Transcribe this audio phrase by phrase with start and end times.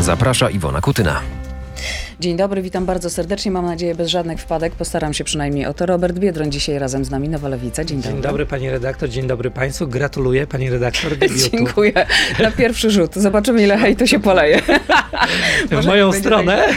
[0.00, 1.37] Zaprasza Iwona Kutyna.
[2.20, 3.50] Dzień dobry, witam bardzo serdecznie.
[3.50, 4.72] Mam nadzieję bez żadnych wpadek.
[4.74, 5.86] Postaram się przynajmniej o to.
[5.86, 7.84] Robert Biedroń dzisiaj razem z nami, Nowa Lewica.
[7.84, 8.12] Dzień dobry.
[8.12, 9.86] Dzień dobry pani redaktor, dzień dobry państwu.
[9.88, 11.12] Gratuluję pani redaktor.
[11.52, 11.92] Dziękuję.
[12.40, 13.14] Na pierwszy rzut.
[13.14, 14.62] Zobaczymy ile hejtu się poleje.
[15.82, 16.68] W moją stronę?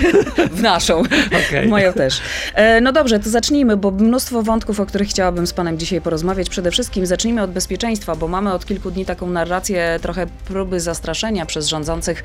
[0.52, 1.00] W naszą.
[1.48, 1.68] Okej.
[1.68, 2.22] W moją też.
[2.56, 6.50] E, No dobrze, to zacznijmy, bo mnóstwo wątków, o których chciałabym z panem dzisiaj porozmawiać.
[6.50, 11.46] Przede wszystkim zacznijmy od bezpieczeństwa, bo mamy od kilku dni taką narrację, trochę próby zastraszenia
[11.46, 12.24] przez rządzących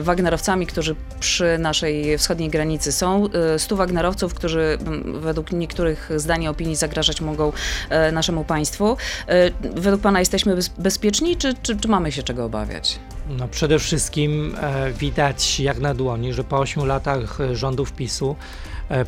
[0.00, 3.28] Wagnerowcami, którzy przy naszej wschodniej granicy są.
[3.54, 7.52] E, Stu Wagnerowców, którzy według niektórych zdań i opinii zagrażać mogą
[7.90, 8.96] e, naszemu państwu.
[9.28, 12.98] E, Według pana jesteśmy bez- bezpieczni, czy, czy, czy mamy się czego obawiać?
[13.28, 14.56] No przede wszystkim
[14.98, 18.36] widać jak na dłoni, że po ośmiu latach rządów PiSu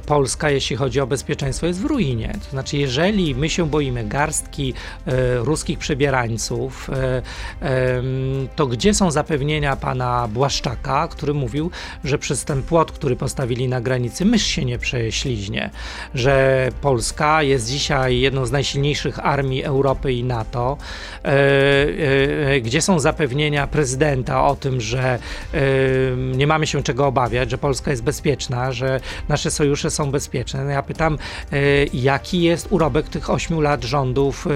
[0.06, 2.34] Polska, jeśli chodzi o bezpieczeństwo, jest w ruinie.
[2.44, 4.74] To znaczy, jeżeli my się boimy garstki
[5.06, 7.22] e, ruskich przebierańców, e,
[8.56, 11.70] to gdzie są zapewnienia pana Błaszczaka, który mówił,
[12.04, 15.70] że przez ten płot, który postawili na granicy, mysz się nie prześliźnie,
[16.14, 20.76] że Polska jest dzisiaj jedną z najsilniejszych armii Europy i NATO,
[21.24, 25.18] e, e, gdzie są zapewnienia prezydenta o tym, że
[25.54, 25.60] e,
[26.16, 30.64] nie mamy się czego obawiać, że Polska jest bezpieczna, że nasze sojusze są bezpieczne.
[30.64, 31.18] No ja pytam,
[31.52, 31.58] e,
[31.92, 34.50] jaki jest urobek tych ośmiu lat rządów e,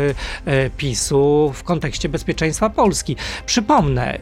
[0.52, 3.16] e, PiSu w kontekście bezpieczeństwa Polski.
[3.46, 4.18] Przypomnę,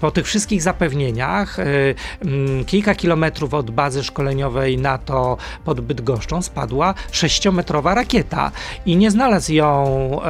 [0.00, 7.94] po tych wszystkich zapewnieniach, mm, kilka kilometrów od bazy szkoleniowej NATO pod Bydgoszczą spadła sześciometrowa
[7.94, 8.50] rakieta
[8.86, 10.20] i nie znalazł ją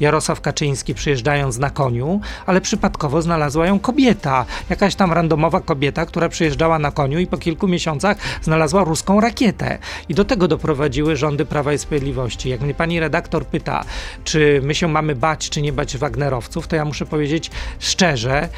[0.00, 6.28] Jarosław Kaczyński przyjeżdżając na koniu, ale przypadkowo znalazła ją kobieta, jakaś tam randomowa kobieta, która
[6.28, 9.27] przyjeżdżała na koniu i po kilku miesiącach znalazła ruską rakietę.
[10.08, 12.48] I do tego doprowadziły rządy Prawa i Sprawiedliwości.
[12.48, 13.84] Jak mnie pani redaktor pyta,
[14.24, 18.48] czy my się mamy bać, czy nie bać Wagnerowców, to ja muszę powiedzieć szczerze,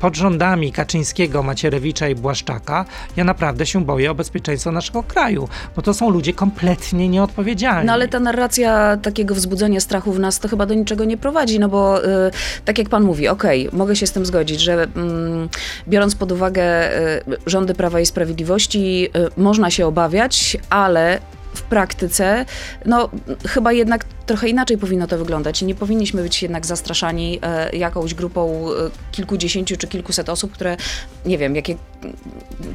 [0.00, 2.84] pod rządami Kaczyńskiego, Macierewicza i Błaszczaka,
[3.16, 7.86] ja naprawdę się boję o bezpieczeństwo naszego kraju, bo to są ludzie kompletnie nieodpowiedzialni.
[7.86, 11.58] No ale ta narracja takiego wzbudzenia strachu w nas to chyba do niczego nie prowadzi,
[11.58, 12.08] no bo y,
[12.64, 15.48] tak jak pan mówi, okej, mogę się z tym zgodzić, że mm,
[15.88, 21.18] biorąc pod uwagę y, rządy Prawa i Sprawiedliwości, y, można się obawiać, ale
[21.54, 22.44] w praktyce,
[22.86, 23.08] no
[23.48, 28.68] chyba jednak trochę inaczej powinno to wyglądać nie powinniśmy być jednak zastraszani e, jakąś grupą
[28.70, 30.76] e, kilkudziesięciu czy kilkuset osób, które
[31.26, 31.76] nie wiem, jakie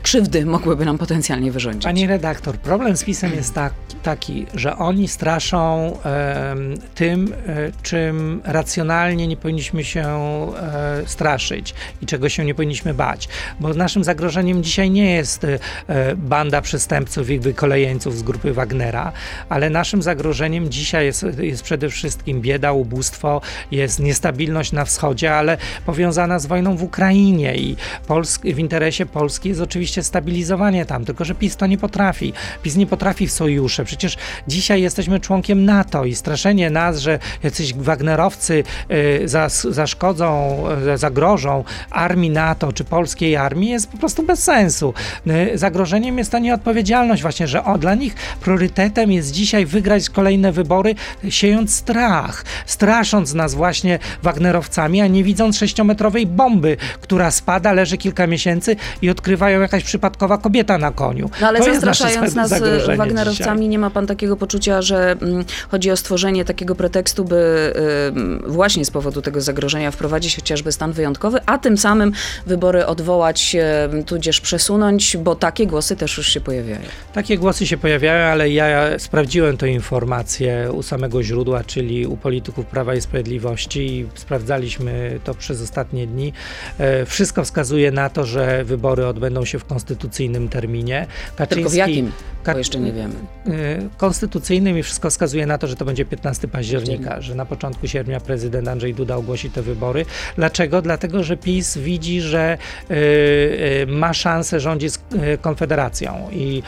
[0.04, 1.84] krzywdy mogłyby nam potencjalnie wyrządzić.
[1.84, 8.42] Pani redaktor, problem z PiSem jest tak, taki, że oni straszą em, tym, e, czym
[8.44, 13.30] racjonalnie nie powinniśmy się e, straszyć i czego się nie powinniśmy bać.
[13.60, 19.12] Bo naszym zagrożeniem dzisiaj nie jest e, e, banda przestępców i wykolejeńców z grupy Wagnera,
[19.50, 23.42] ale naszym zagrożeniem dzisiaj jest, jest przede wszystkim bieda, ubóstwo,
[23.72, 27.76] jest niestabilność na wschodzie, ale powiązana z wojną w Ukrainie i
[28.08, 32.34] Polsk, w interesie Polski jest oczywiście stabilizowanie tam, tylko że PiS to nie potrafi.
[32.64, 33.86] PiS nie potrafi w sojusze.
[33.86, 40.64] Przecież dzisiaj jesteśmy członkiem NATO i straszenie nas, że jacyś Wagnerowcy y, zas, zaszkodzą,
[40.94, 44.94] y, zagrożą armii NATO czy polskiej armii jest po prostu bez sensu.
[45.28, 50.52] Y, zagrożeniem jest ta nieodpowiedzialność właśnie, że o, dla nich priorytetem jest dzisiaj wygrać kolejne
[50.52, 50.96] wybory,
[51.30, 58.28] siejąc strach, strasząc nas właśnie Wagnerowcami, a nie widząc sześciometrowej bomby, która spada, leży kilka
[58.28, 61.30] miesięcy i odkrywają jakaś przypadkowa kobieta na koniu.
[61.42, 62.54] No ale To zastraszając nas
[62.98, 63.70] Wagnerowcami, dzisiaj.
[63.70, 67.74] nie ma pan takiego poczucia, że mm, chodzi o stworzenie takiego pretekstu, by
[68.08, 72.12] ym, właśnie z powodu tego zagrożenia wprowadzić chociażby stan wyjątkowy, a tym samym
[72.46, 73.56] wybory odwołać,
[73.94, 76.82] ym, tudzież przesunąć, bo takie głosy też już się pojawiają.
[77.14, 82.66] Takie głosy się pojawiają, ale ja sprawdziłem tę informację u samego źródła, czyli u polityków
[82.66, 86.34] Prawa i Sprawiedliwości i sprawdzaliśmy to przez ostatnie dni.
[86.78, 91.08] E, Wszystko wskazuje na to, że wybory odbędą się w konstytucyjnym terminie.
[91.50, 92.12] Tylko w jakim?
[92.54, 93.14] Bo jeszcze nie wiemy.
[93.48, 97.88] y, konstytucyjnym i wszystko wskazuje na to, że to będzie 15 października, że na początku
[97.88, 100.06] sierpnia prezydent Andrzej Duda ogłosi te wybory.
[100.36, 100.82] Dlaczego?
[100.82, 102.58] Dlatego, że PiS widzi, że
[102.92, 105.00] y, ma szansę rządzić z
[105.42, 106.64] Konfederacją i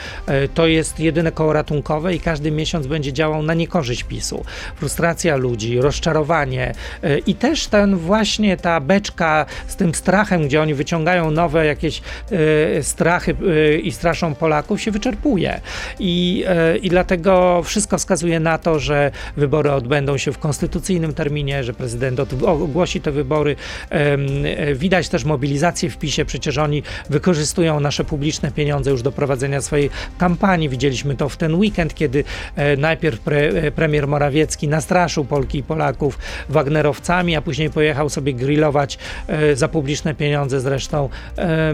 [0.54, 4.39] to jest jedyne koło ratunkowe i każdy miesiąc będzie działał na niekorzyść PiSu.
[4.76, 10.74] Frustracja ludzi, rozczarowanie y, i też ten właśnie ta beczka z tym strachem, gdzie oni
[10.74, 12.02] wyciągają nowe jakieś
[12.32, 15.62] y, strachy y, i straszą Polaków się wyczerpuje.
[16.00, 16.46] I,
[16.82, 22.20] I dlatego wszystko wskazuje na to, że wybory odbędą się w konstytucyjnym terminie, że prezydent
[22.46, 23.56] ogłosi te wybory.
[23.90, 29.62] E, Widać też mobilizację w PiSie, przecież oni wykorzystują nasze publiczne pieniądze już do prowadzenia
[29.62, 30.70] swojej kampanii.
[30.70, 32.24] Widzieliśmy to w ten weekend, kiedy
[32.56, 38.10] e, najpierw pre, e, premier Morawiecki Morawiecki nastraszył Polki i Polaków Wagnerowcami, a później pojechał
[38.10, 38.98] sobie grillować
[39.28, 41.74] e, za publiczne pieniądze zresztą e,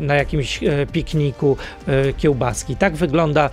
[0.00, 1.56] na jakimś e, pikniku
[2.16, 2.76] kiełbaski.
[2.76, 3.50] Tak wygląda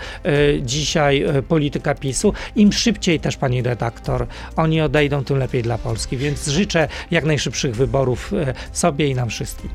[0.62, 2.33] dzisiaj polityka PiSu.
[2.56, 6.18] Im szybciej też, pani redaktor, oni odejdą, tym lepiej dla Polski.
[6.18, 8.31] Więc życzę jak najszybszych wyborów
[8.71, 9.69] sobie i nam wszystkim.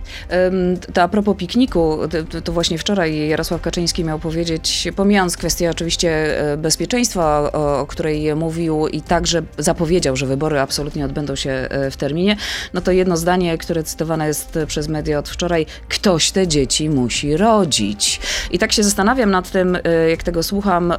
[0.93, 1.98] To a propos pikniku,
[2.44, 9.03] to, właśnie wczoraj Jarosław Kaczyński miał powiedzieć, pomijając kwestię oczywiście bezpieczeństwa, o której mówił i
[9.03, 12.37] także zapowiedział, że wybory absolutnie odbędą się w terminie,
[12.75, 17.37] no to jedno zdanie, które cytowane jest przez media od wczoraj, ktoś te dzieci musi
[17.37, 18.21] rodzić.
[18.50, 19.81] I tak się zastanawiam nad tym, y,
[20.11, 20.93] jak tego słucham,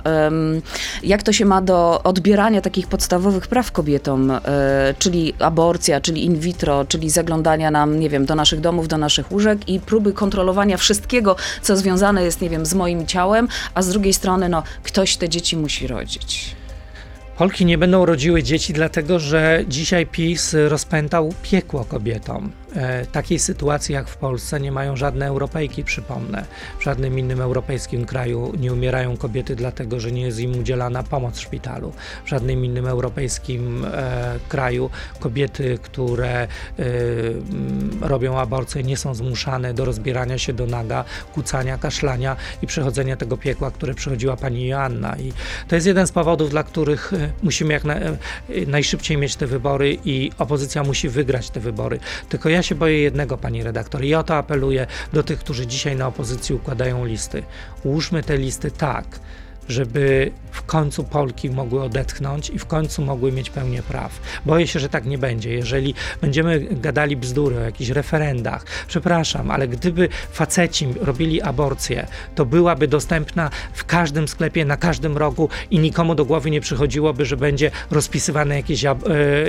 [1.04, 4.32] jak to się ma do odbierania takich podstawowych praw kobietom,
[5.00, 9.32] czyli aborcja, czyli in vitro, czyli zaglądania nam, nie wiem, do naszych domów, do naszych
[9.32, 13.90] łóżek i próby kontrolowania wszystkiego, co związane jest, nie wiem, z moim ciałem, a z
[13.90, 16.56] drugiej strony, no, ktoś te dzieci musi rodzić.
[17.38, 22.52] Polki nie będą rodziły dzieci, dlatego że dzisiaj PiS rozpętał piekło kobietom.
[22.76, 26.46] E, takiej sytuacji jak w Polsce nie mają żadne Europejki, przypomnę.
[26.80, 31.38] W żadnym innym europejskim kraju nie umierają kobiety dlatego, że nie jest im udzielana pomoc
[31.38, 31.94] w szpitalu.
[32.26, 36.48] W żadnym innym europejskim e, kraju kobiety, które e,
[38.02, 41.04] robią aborcję, nie są zmuszane do rozbierania się do naga,
[41.34, 45.18] kucania, kaszlania i przechodzenia tego piekła, które przechodziła pani Joanna.
[45.18, 45.34] I
[45.68, 48.18] to jest jeden z powodów, dla których e, musimy jak na, e,
[48.68, 52.00] najszybciej mieć te wybory i opozycja musi wygrać te wybory.
[52.30, 55.96] Tylko ja się boję jednego, pani redaktor, i o to apeluję do tych, którzy dzisiaj
[55.96, 57.44] na opozycji układają listy.
[57.84, 59.20] Ułóżmy te listy tak,
[59.68, 64.20] żeby w końcu Polki mogły odetchnąć i w końcu mogły mieć pełnię praw.
[64.46, 65.54] Boję się, że tak nie będzie.
[65.54, 72.88] Jeżeli będziemy gadali bzdury o jakichś referendach, przepraszam, ale gdyby faceci robili aborcję, to byłaby
[72.88, 77.72] dostępna w każdym sklepie, na każdym rogu i nikomu do głowy nie przychodziłoby, że będzie
[77.92, 78.96] rozpisywane jakieś, e,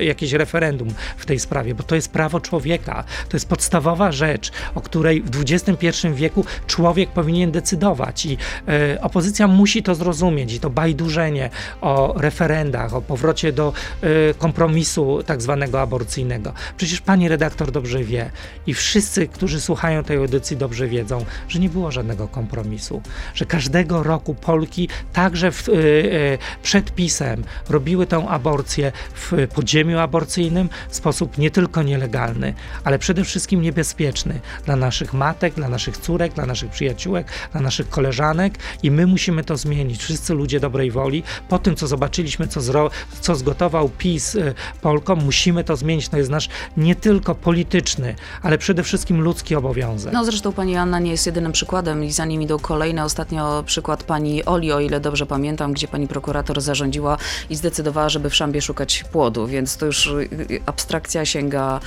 [0.04, 3.04] jakieś referendum w tej sprawie, bo to jest prawo człowieka.
[3.28, 8.38] To jest podstawowa rzecz, o której w XXI wieku człowiek powinien decydować i
[8.68, 10.07] e, opozycja musi to zrozumieć
[10.54, 11.50] i to bajdurzenie
[11.80, 13.72] o referendach, o powrocie do
[14.04, 16.52] y, kompromisu tak zwanego aborcyjnego.
[16.76, 18.30] Przecież pani redaktor dobrze wie
[18.66, 23.02] i wszyscy, którzy słuchają tej audycji dobrze wiedzą, że nie było żadnego kompromisu,
[23.34, 29.98] że każdego roku Polki także w, y, y, przed pisem robiły tę aborcję w podziemiu
[29.98, 35.96] aborcyjnym w sposób nie tylko nielegalny, ale przede wszystkim niebezpieczny dla naszych matek, dla naszych
[35.96, 39.97] córek, dla naszych przyjaciółek, dla naszych koleżanek i my musimy to zmienić.
[39.98, 41.22] Wszyscy ludzie dobrej woli.
[41.48, 42.90] Po tym, co zobaczyliśmy, co, zro,
[43.20, 46.08] co zgotował PiS y, Polkom, musimy to zmienić.
[46.08, 50.12] To jest nasz nie tylko polityczny, ale przede wszystkim ludzki obowiązek.
[50.12, 53.04] No zresztą pani Anna nie jest jedynym przykładem i za nim idą kolejne.
[53.04, 57.16] Ostatnio przykład pani Oli, o ile dobrze pamiętam, gdzie pani prokurator zarządziła
[57.50, 61.80] i zdecydowała, żeby w szambie szukać płodu, więc to już y, y, abstrakcja sięga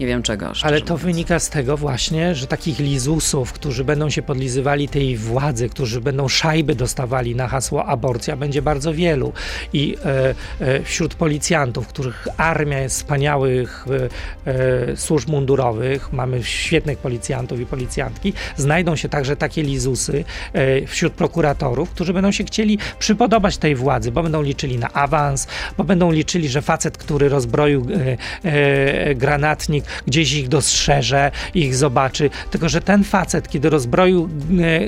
[0.00, 0.52] nie wiem czego.
[0.62, 1.02] Ale to mówiąc.
[1.02, 6.28] wynika z tego właśnie, że takich lizusów, którzy będą się podlizywali tej władzy, którzy będą
[6.28, 9.32] szajby dostawali na hasło aborcja, będzie bardzo wielu.
[9.72, 13.86] I e, e, wśród policjantów, których armia jest wspaniałych
[14.46, 20.24] e, służb mundurowych, mamy świetnych policjantów i policjantki, znajdą się także takie lizusy
[20.86, 25.46] wśród prokuratorów, którzy będą się chcieli przypodobać tej władzy, bo będą liczyli na awans,
[25.78, 27.86] bo będą liczyli, że facet, który rozbroił
[29.14, 34.28] granatnik, gdzieś ich dostrzeże, ich zobaczy, tylko że ten facet, kiedy rozbroił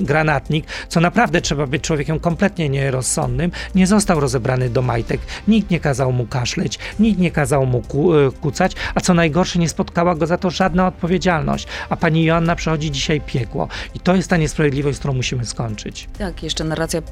[0.01, 5.21] granatnik, co naprawdę trzeba być człowiekiem kompletnie nierozsądnym, nie został rozebrany do majtek.
[5.49, 9.59] Nikt nie kazał mu kaszleć, nikt nie kazał mu ku, e, kucać, a co najgorsze,
[9.59, 11.67] nie spotkała go za to żadna odpowiedzialność.
[11.89, 13.69] A pani Joanna przechodzi dzisiaj piekło.
[13.95, 16.09] I to jest ta niesprawiedliwość, z którą musimy skończyć.
[16.19, 17.03] Tak, jeszcze narracja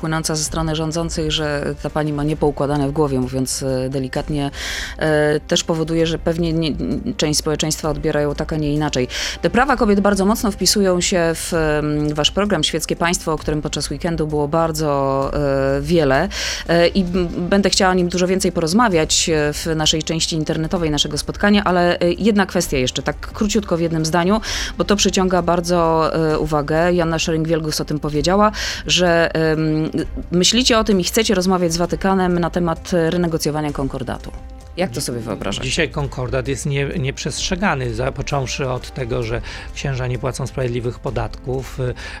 [0.00, 4.50] płynąca ze strony rządzących, że ta pani ma niepoukładane w głowie, mówiąc e, delikatnie,
[4.98, 6.72] e, też powoduje, że pewnie nie,
[7.16, 9.08] część społeczeństwa odbierają tak, a nie inaczej.
[9.42, 11.52] Te prawa kobiet bardzo mocno wpisują się w
[12.14, 14.77] wasz program Świeckie Państwo, o którym podczas weekendu było bardzo
[15.80, 16.28] wiele
[16.68, 17.04] e, i
[17.38, 22.00] będę chciała o nim dużo więcej porozmawiać e, w naszej części internetowej naszego spotkania, ale
[22.00, 24.40] e, jedna kwestia jeszcze, tak króciutko w jednym zdaniu,
[24.78, 26.92] bo to przyciąga bardzo uwagę.
[26.92, 28.52] Janna Schering-Wielgus o tym powiedziała,
[28.86, 29.30] że
[30.30, 34.32] myślicie o tym i chcecie rozmawiać z Watykanem na temat renegocjowania konkordatu.
[34.78, 35.64] Jak to sobie wyobrażać?
[35.64, 39.40] Dzisiaj konkordat jest nie, nieprzestrzegany, począwszy od tego, że
[39.74, 41.78] księża nie płacą sprawiedliwych podatków,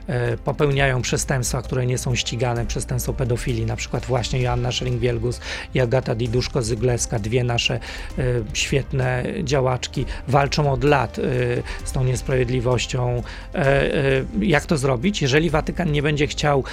[0.08, 5.40] e, popełniają przestępstwa, które nie są ścigane, przestępstwo pedofilii, na przykład właśnie Joanna Schering-Wielgus
[5.74, 8.22] i Agata Diduszko-Zygleska, dwie nasze e,
[8.52, 11.22] świetne działaczki, walczą od lat e,
[11.84, 13.22] z tą niesprawiedliwością.
[14.40, 15.22] Jak to zrobić?
[15.22, 16.64] Jeżeli Watykan nie będzie chciał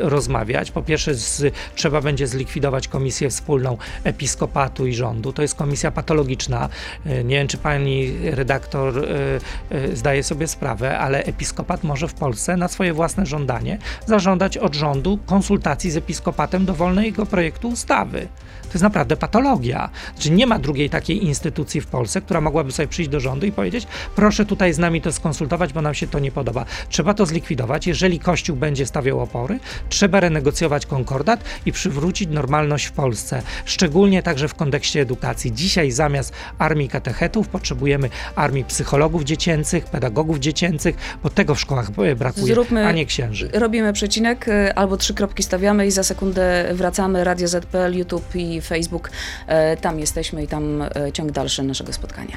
[0.00, 5.90] rozmawiać, po pierwsze z, trzeba będzie zlikwidować komisję wspólną episkopatu i rządu, to jest komisja
[5.90, 6.68] patologiczna.
[7.06, 9.04] E, Nie wiem, czy pani redaktor e,
[9.70, 14.74] e, zdaje sobie sprawę, ale episkopat może w Polsce na swoje własne żądanie zażądać od
[14.74, 18.28] rządu konsultacji z episkopatem dowolnego projektu ustawy.
[18.62, 19.90] To jest naprawdę patologia.
[20.14, 23.52] Znaczy nie ma drugiej takiej instytucji w Polsce, która mogłaby sobie przyjść do rządu i
[23.52, 23.86] powiedzieć,
[24.16, 26.64] proszę tutaj z nami to skonsultować, bo nam się to nie podoba.
[26.88, 27.86] Trzeba to zlikwidować.
[27.86, 33.42] Jeżeli Kościół będzie stawiał opory, trzeba renegocjować konkordat i przywrócić normalność w Polsce.
[33.64, 35.21] Szczególnie także w kontekście edukacji.
[35.52, 42.16] Dzisiaj zamiast armii katechetów potrzebujemy armii psychologów dziecięcych, pedagogów dziecięcych, bo tego w szkołach e,
[42.16, 43.50] brakuje, Zróbmy- a nie księży.
[43.52, 47.24] Robimy przecinek y, albo trzy kropki stawiamy i za sekundę wracamy.
[47.24, 49.10] Radio ZPL, YouTube i Facebook.
[49.46, 52.36] E, Tam jesteśmy i tam e, ciąg dalszy naszego spotkania.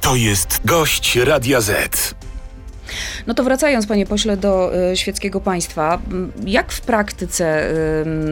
[0.00, 2.14] To jest gość Radia Z.
[3.26, 7.68] No to wracając, panie pośle, do y, świeckiego państwa, m, jak w praktyce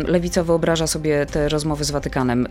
[0.06, 2.46] lewica wyobraża sobie te rozmowy z Watykanem?
[2.46, 2.48] Y,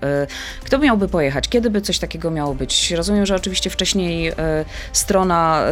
[0.63, 1.50] kto miałby pojechać?
[1.50, 2.91] Kiedy by coś takiego miało być?
[2.91, 4.33] Rozumiem, że oczywiście wcześniej y,
[4.93, 5.65] strona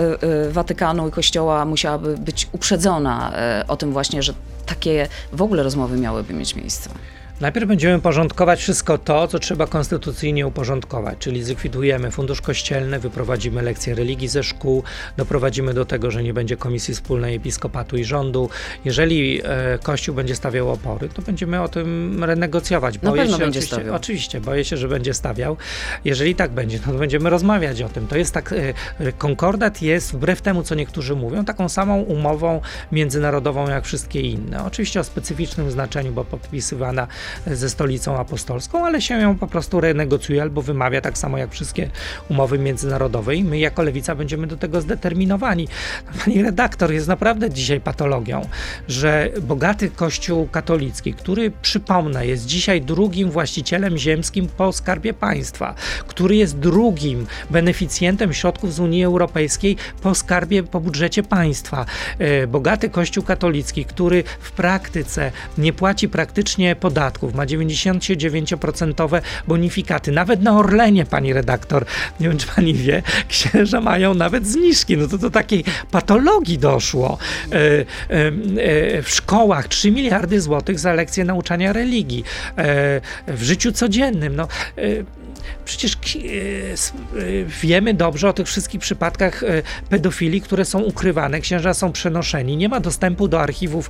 [0.50, 3.34] Watykanu i Kościoła musiałaby być uprzedzona
[3.68, 4.34] o tym właśnie, że
[4.66, 6.90] takie w ogóle rozmowy miałyby mieć miejsce.
[7.44, 13.96] Najpierw będziemy porządkować wszystko to, co trzeba konstytucyjnie uporządkować, czyli zlikwidujemy fundusz kościelny, wyprowadzimy lekcje
[13.96, 14.84] religii ze szkół,
[15.18, 18.50] doprowadzimy do tego, że nie będzie komisji wspólnej episkopatu i rządu.
[18.86, 23.02] Jeżeli e, Kościół będzie stawiał opory, to będziemy o tym renegocjować.
[23.02, 23.96] Na pewno się będzie oczywiście, stawiał.
[23.96, 25.58] Oczywiście, boję się, że będzie stawiał.
[26.06, 28.08] Jeżeli tak będzie, no to będziemy rozmawiać o tym.
[28.08, 28.54] To jest tak,
[29.00, 34.66] e, konkordat jest, wbrew temu, co niektórzy mówią, taką samą umową międzynarodową jak wszystkie inne.
[34.66, 37.08] Oczywiście o specyficznym znaczeniu, bo podpisywana
[37.48, 41.90] ze stolicą apostolską, ale się ją po prostu renegocjuje albo wymawia tak samo jak wszystkie
[42.30, 45.68] umowy międzynarodowe i my jako lewica będziemy do tego zdeterminowani.
[46.20, 48.48] Pani redaktor, jest naprawdę dzisiaj patologią,
[48.88, 55.76] że bogaty kościół katolicki, który przypomnę jest dzisiaj drugim właścicielem ziemskim po skarbie państwa,
[56.08, 61.86] który jest drugim beneficjentem środków z Unii Europejskiej po skarbie, po budżecie państwa.
[62.20, 70.12] E, Bogaty kościół katolicki, który w praktyce nie płaci praktycznie podatków, ma 99% bonifikaty.
[70.12, 71.86] Nawet na Orlenie, pani redaktor,
[72.20, 74.98] nie wiem czy pani wie, księża mają nawet zniżki.
[74.98, 77.18] No to do takiej patologii doszło.
[77.52, 82.24] E, e, e, w szkołach 3 miliardy złotych za lekcje nauczania religii.
[83.28, 84.36] W życiu codziennym.
[84.36, 84.48] No,
[85.66, 91.74] Przecież e, e, wiemy dobrze o tych wszystkich przypadkach e, pedofilii, które są ukrywane, księża
[91.74, 93.90] są przenoszeni, nie ma dostępu do archiwów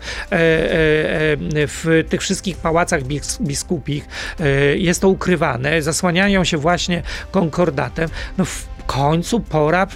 [1.67, 4.07] w tych wszystkich pałacach bis- biskupich,
[4.75, 8.09] jest to ukrywane, zasłaniają się właśnie konkordatem.
[8.37, 9.87] No w końcu pora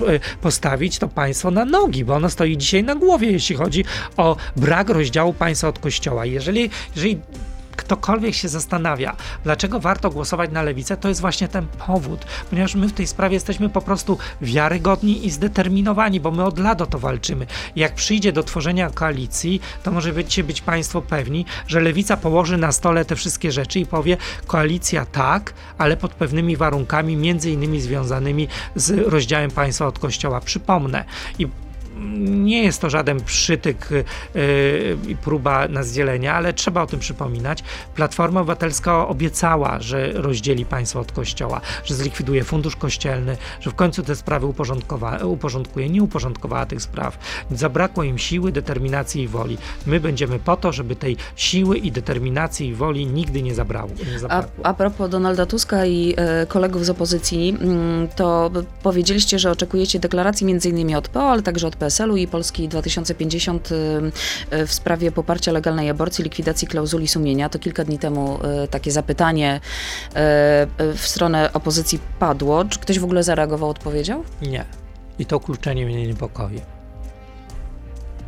[0.42, 3.86] postawić to państwo na nogi, bo ono stoi dzisiaj na głowie, jeśli chodzi
[4.18, 6.26] o brak rozdziału państwa od kościoła.
[6.26, 7.20] Jeżeli, jeżeli
[7.78, 12.88] ktokolwiek się zastanawia, dlaczego warto głosować na lewicę, to jest właśnie ten powód, ponieważ my
[12.88, 17.00] w tej sprawie jesteśmy po prostu wiarygodni i zdeterminowani, bo my od lat o to
[17.00, 17.48] walczymy.
[17.76, 23.06] Jak przyjdzie do tworzenia koalicji, to możecie być Państwo pewni, że lewica położy na stole
[23.06, 24.18] te wszystkie rzeczy i powie:
[24.48, 30.42] koalicja tak, ale pod pewnymi warunkami, między innymi związanymi z rozdziałem państwa od kościoła.
[30.42, 31.06] Przypomnę.
[31.40, 31.48] I
[32.20, 37.64] nie jest to żaden przytyk yy, i próba nazdzielenia, ale trzeba o tym przypominać.
[37.96, 44.04] Platforma Obywatelska obiecała, że rozdzieli państwo od kościoła, że zlikwiduje fundusz kościelny, że w końcu
[44.04, 44.46] te sprawy
[45.24, 45.90] uporządkuje.
[45.90, 47.18] Nie uporządkowała tych spraw.
[47.52, 49.58] Zabrakło im siły, determinacji i woli.
[49.86, 53.90] My będziemy po to, żeby tej siły i determinacji i woli nigdy nie zabrało.
[54.10, 54.66] Nie A, zabrakło.
[54.66, 58.52] a propos Donalda Tuska i e, kolegów z opozycji, mm, to
[58.84, 60.96] powiedzieliście, że oczekujecie deklaracji m.in.
[60.96, 63.76] od PO, ale także od PSL-u i Polski 2050 y,
[64.56, 67.50] y, w sprawie poparcia legalnej aborcji, likwidacji klauzuli sumienia.
[67.50, 69.60] To kilka dni temu y, takie zapytanie
[70.96, 72.66] w stronę opozycji padło.
[72.66, 74.24] Czy ktoś w ogóle zareagował, odpowiedział?
[74.42, 74.66] Nie.
[75.20, 76.62] I to kluczenie mnie niepokoi.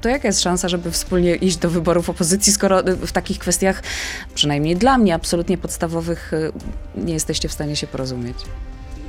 [0.01, 3.83] To jaka jest szansa, żeby wspólnie iść do wyborów opozycji, skoro w takich kwestiach,
[4.35, 6.31] przynajmniej dla mnie, absolutnie podstawowych,
[6.95, 8.37] nie jesteście w stanie się porozumieć?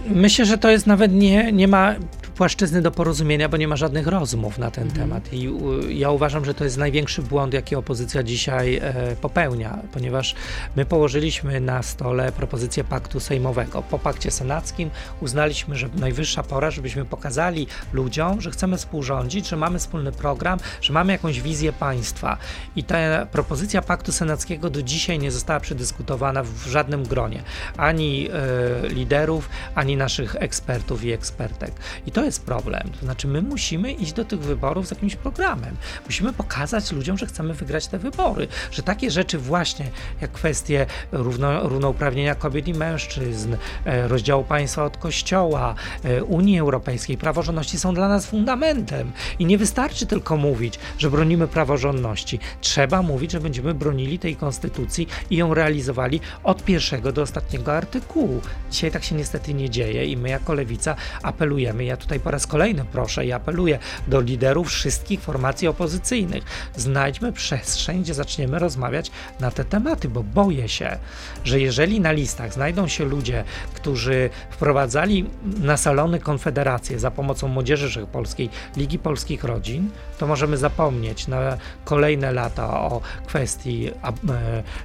[0.06, 1.94] Myślę, że to jest nawet nie, nie ma
[2.40, 5.02] płaszczyzny do porozumienia, bo nie ma żadnych rozmów na ten mhm.
[5.02, 5.32] temat.
[5.32, 5.50] I
[5.98, 10.34] ja uważam, że to jest największy błąd, jaki opozycja dzisiaj e, popełnia, ponieważ
[10.76, 13.82] my położyliśmy na stole propozycję paktu sejmowego.
[13.82, 19.78] Po pakcie senackim uznaliśmy, że najwyższa pora, żebyśmy pokazali ludziom, że chcemy współrządzić, że mamy
[19.78, 22.36] wspólny program, że mamy jakąś wizję państwa.
[22.76, 27.42] I ta propozycja paktu senackiego do dzisiaj nie została przedyskutowana w żadnym gronie.
[27.76, 31.72] Ani e, liderów, ani naszych ekspertów i ekspertek.
[32.06, 32.90] I to jest problem.
[33.00, 35.76] To znaczy, my musimy iść do tych wyborów z jakimś programem.
[36.06, 41.68] Musimy pokazać ludziom, że chcemy wygrać te wybory, że takie rzeczy właśnie jak kwestie równo,
[41.68, 48.08] równouprawnienia kobiet i mężczyzn, e, rozdziału państwa od kościoła, e, Unii Europejskiej, praworządności są dla
[48.08, 49.12] nas fundamentem.
[49.38, 52.38] I nie wystarczy tylko mówić, że bronimy praworządności.
[52.60, 58.40] Trzeba mówić, że będziemy bronili tej konstytucji i ją realizowali od pierwszego do ostatniego artykułu.
[58.70, 61.84] Dzisiaj tak się niestety nie dzieje i my jako lewica apelujemy.
[61.84, 66.44] Ja tutaj po raz kolejny proszę i apeluję do liderów wszystkich formacji opozycyjnych.
[66.76, 69.10] Znajdźmy przestrzeń, gdzie zaczniemy rozmawiać
[69.40, 70.98] na te tematy, bo boję się,
[71.44, 77.88] że jeżeli na listach znajdą się ludzie, którzy wprowadzali na salony Konfederację za pomocą Młodzieży
[77.88, 83.90] Wszechpolskiej, Ligi Polskich Rodzin, to możemy zapomnieć na kolejne lata o kwestii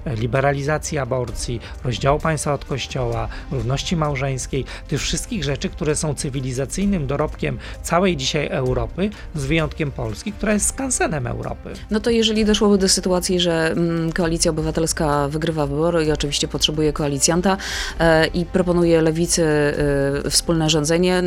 [0.05, 7.07] e, liberalizacji aborcji, rozdziału państwa od kościoła, równości małżeńskiej, tych wszystkich rzeczy, które są cywilizacyjnym
[7.07, 11.73] dorobkiem całej dzisiaj Europy, z wyjątkiem Polski, która jest skansenem Europy.
[11.91, 16.93] No to jeżeli doszłoby do sytuacji, że mm, Koalicja Obywatelska wygrywa wybory i oczywiście potrzebuje
[16.93, 17.57] koalicjanta
[17.99, 19.43] e, i proponuje lewicy
[20.25, 21.23] e, wspólne rządzenie,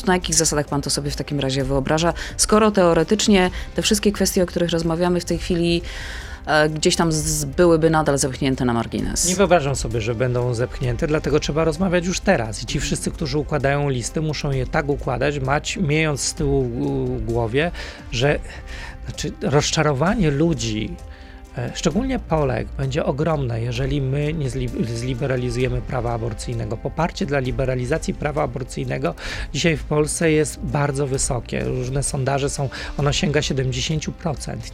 [0.00, 3.41] to na jakich zasadach pan to sobie w takim razie wyobraża, skoro teoretycznie
[3.74, 5.82] te wszystkie kwestie, o których rozmawiamy w tej chwili,
[6.46, 7.10] E, gdzieś tam
[7.56, 9.28] byłyby nadal zepchnięte na margines.
[9.28, 12.62] Nie wyobrażam sobie, że będą zepchnięte, dlatego trzeba rozmawiać już teraz.
[12.62, 16.70] I ci wszyscy, którzy układają listy, muszą je tak układać, mać, miejąc z tyłu
[17.26, 17.70] głowie,
[18.12, 18.38] że
[19.06, 20.96] znaczy, rozczarowanie ludzi
[21.74, 24.50] szczególnie Polek będzie ogromne, jeżeli my nie
[24.84, 26.76] zliberalizujemy prawa aborcyjnego.
[26.76, 29.14] Poparcie dla liberalizacji prawa aborcyjnego
[29.52, 31.64] dzisiaj w Polsce jest bardzo wysokie.
[31.64, 32.68] Różne sondaże są,
[32.98, 34.10] ono sięga 70%.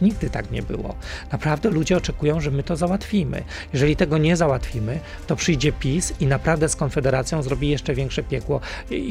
[0.01, 0.95] Nigdy tak nie było.
[1.31, 3.43] Naprawdę ludzie oczekują, że my to załatwimy.
[3.73, 8.59] Jeżeli tego nie załatwimy, to przyjdzie PiS i naprawdę z Konfederacją zrobi jeszcze większe piekło,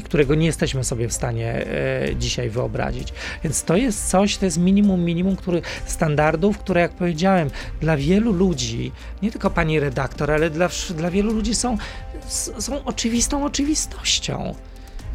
[0.05, 3.13] którego nie jesteśmy sobie w stanie e, dzisiaj wyobrazić.
[3.45, 8.33] Więc to jest coś, to jest minimum, minimum który, standardów, które jak powiedziałem, dla wielu
[8.33, 11.79] ludzi, nie tylko pani redaktor, ale dla, dla wielu ludzi są,
[12.59, 14.55] są oczywistą oczywistością.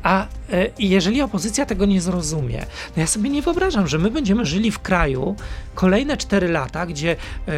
[0.03, 2.65] A e, jeżeli opozycja tego nie zrozumie,
[2.97, 5.35] no ja sobie nie wyobrażam, że my będziemy żyli w kraju
[5.75, 7.55] kolejne 4 lata, gdzie e,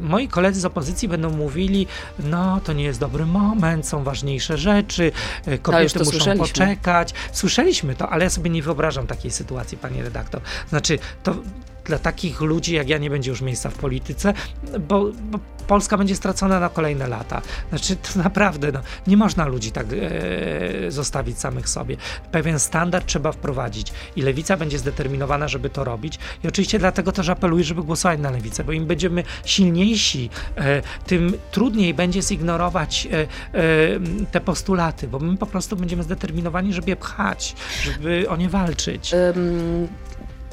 [0.00, 1.86] moi koledzy z opozycji będą mówili,
[2.18, 5.12] no to nie jest dobry moment, są ważniejsze rzeczy,
[5.46, 7.14] e, kobiety muszą poczekać.
[7.32, 10.40] Słyszeliśmy to, ale ja sobie nie wyobrażam takiej sytuacji, pani redaktor.
[10.68, 11.34] Znaczy, to
[11.88, 14.34] dla takich ludzi jak ja nie będzie już miejsca w polityce,
[14.88, 17.42] bo, bo Polska będzie stracona na kolejne lata.
[17.68, 21.96] Znaczy, to naprawdę no, nie można ludzi tak e, zostawić samych sobie.
[22.32, 26.18] Pewien standard trzeba wprowadzić i lewica będzie zdeterminowana, żeby to robić.
[26.44, 31.32] I oczywiście dlatego też apeluję, żeby głosować na lewicę, bo im będziemy silniejsi, e, tym
[31.50, 33.26] trudniej będzie zignorować e, e
[34.32, 39.12] te postulaty, bo my po prostu będziemy zdeterminowani, żeby je pchać, żeby o nie walczyć.
[39.12, 39.88] Um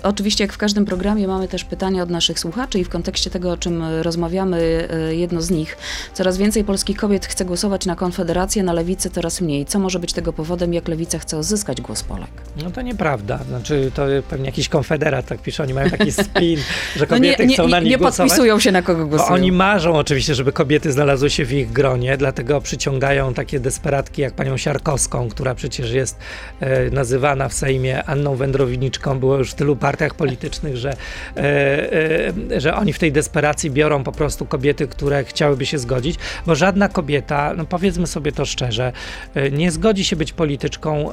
[0.05, 3.51] Oczywiście, jak w każdym programie, mamy też pytania od naszych słuchaczy i w kontekście tego,
[3.51, 5.77] o czym rozmawiamy, e, jedno z nich.
[6.13, 9.65] Coraz więcej polskich kobiet chce głosować na Konfederację, na Lewicę coraz mniej.
[9.65, 12.29] Co może być tego powodem, jak Lewica chce uzyskać głos Polek?
[12.63, 13.39] No to nieprawda.
[13.47, 16.59] Znaczy, to pewnie jakiś konfederat tak pisze, oni mają taki spin,
[16.95, 18.19] że kobiety no nie, chcą nie, na nich nie głosować.
[18.19, 19.29] Nie podpisują się na kogo głosują.
[19.29, 24.21] Bo oni marzą oczywiście, żeby kobiety znalazły się w ich gronie, dlatego przyciągają takie desperatki
[24.21, 26.17] jak panią Siarkowską, która przecież jest
[26.59, 30.89] e, nazywana w Sejmie Anną Wędrowniczką, było już w tylu partiach partiach politycznych, że,
[31.37, 31.41] e,
[32.51, 36.55] e, że oni w tej desperacji biorą po prostu kobiety, które chciałyby się zgodzić, bo
[36.55, 38.91] żadna kobieta, no powiedzmy sobie to szczerze,
[39.35, 41.09] e, nie zgodzi się być polityczką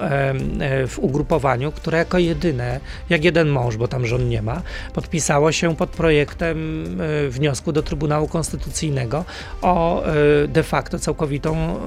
[0.88, 4.62] w ugrupowaniu, które jako jedyne, jak jeden mąż, bo tam żon nie ma,
[4.94, 6.84] podpisało się pod projektem
[7.28, 9.24] wniosku do Trybunału Konstytucyjnego
[9.62, 10.02] o
[10.48, 11.80] de facto całkowitą,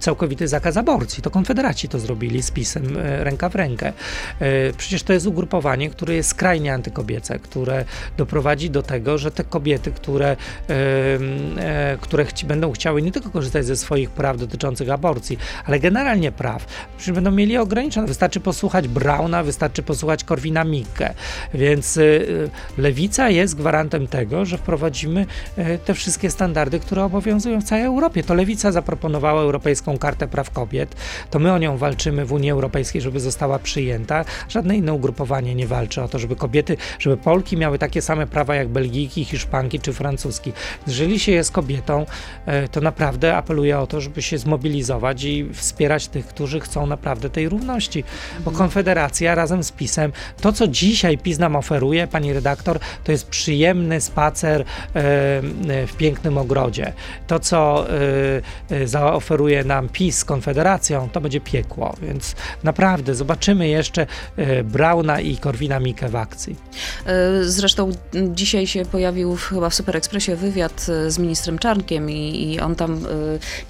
[0.00, 1.22] całkowity zakaz aborcji.
[1.22, 3.92] To konfederaci to zrobili z pisem ręka w rękę.
[4.76, 7.84] Przecież to jest ugrupowanie, które jest skrajnie antykobiece, które
[8.16, 10.36] doprowadzi do tego, że te kobiety, które,
[10.70, 16.32] e, które chci, będą chciały nie tylko korzystać ze swoich praw dotyczących aborcji, ale generalnie
[16.32, 18.06] praw, przecież będą mieli ograniczone.
[18.06, 21.14] Wystarczy posłuchać Brauna, wystarczy posłuchać Korwina Mikke.
[21.54, 25.26] Więc y, lewica jest gwarantem tego, że wprowadzimy
[25.58, 28.22] y, te wszystkie standardy, które obowiązują w całej Europie.
[28.22, 30.94] To lewica zaproponowała Europejską Kartę Praw Kobiet,
[31.30, 34.24] to my o nią walczymy w Unii Europejskiej, żeby została przyjęta.
[34.48, 35.73] Żadne inne ugrupowanie nie walczy
[36.04, 40.52] o to, żeby kobiety, żeby Polki miały takie same prawa jak Belgijki, Hiszpanki czy Francuski.
[40.86, 42.06] Jeżeli się jest kobietą,
[42.64, 47.30] y, to naprawdę apeluję o to, żeby się zmobilizować i wspierać tych, którzy chcą naprawdę
[47.30, 48.04] tej równości.
[48.40, 53.28] Bo Konfederacja razem z PiSem, to co dzisiaj PiS nam oferuje, pani redaktor, to jest
[53.28, 54.64] przyjemny spacer e,
[55.86, 56.92] w pięknym ogrodzie.
[57.26, 61.96] To co e, e, zaoferuje nam PiS z Konfederacją, to będzie piekło.
[62.02, 64.06] Więc naprawdę zobaczymy jeszcze
[64.64, 66.56] Brauna i Korwina Mikke w akcji.
[67.42, 67.90] Zresztą
[68.34, 73.00] dzisiaj się pojawił chyba w Super Expressie wywiad z ministrem Czarnkiem i, i on tam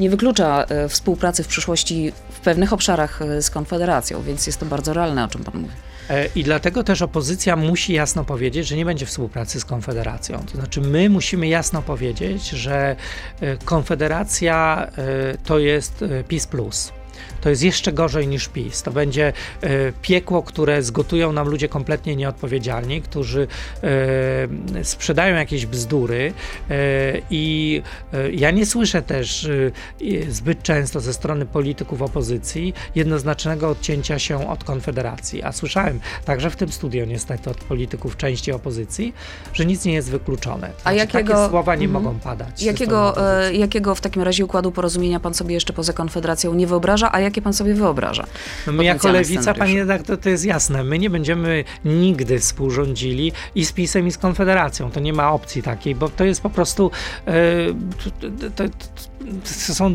[0.00, 5.24] nie wyklucza współpracy w przyszłości w pewnych obszarach z Konfederacją, więc jest to bardzo realne,
[5.24, 5.74] o czym pan mówi.
[6.10, 10.44] E, I dlatego też opozycja musi jasno powiedzieć, że nie będzie współpracy z Konfederacją.
[10.52, 12.96] To znaczy, my musimy jasno powiedzieć, że
[13.40, 16.92] e, Konfederacja e, to jest PiS plus
[17.40, 18.82] to jest jeszcze gorzej niż PiS.
[18.82, 23.46] To będzie e, piekło, które zgotują nam ludzie kompletnie nieodpowiedzialni, którzy
[23.82, 26.32] e, sprzedają jakieś bzdury
[26.70, 26.74] e,
[27.30, 27.82] i
[28.32, 29.48] ja nie słyszę też
[30.28, 36.56] zbyt często ze strony polityków opozycji jednoznacznego odcięcia się od Konfederacji, a słyszałem także w
[36.56, 39.14] tym studio niestety od polityków części opozycji,
[39.52, 40.68] że nic nie jest wykluczone.
[40.68, 42.62] To a znaczy, jakiego, takie słowa nie mm, mogą padać.
[42.62, 43.14] Jakiego,
[43.52, 46.66] jakiego w takim razie układu porozumienia pan sobie jeszcze poza Konfederacją nie
[47.04, 48.26] wyobraża, a jakie pan sobie wyobraża.
[48.66, 53.64] No my jako lewica, pani redaktor, to jest jasne, my nie będziemy nigdy współrządzili i
[53.64, 54.90] z PiSem i z Konfederacją.
[54.90, 56.90] To nie ma opcji takiej, bo to jest po prostu
[57.26, 57.32] e,
[58.20, 58.74] to, to, to,
[59.44, 59.94] są,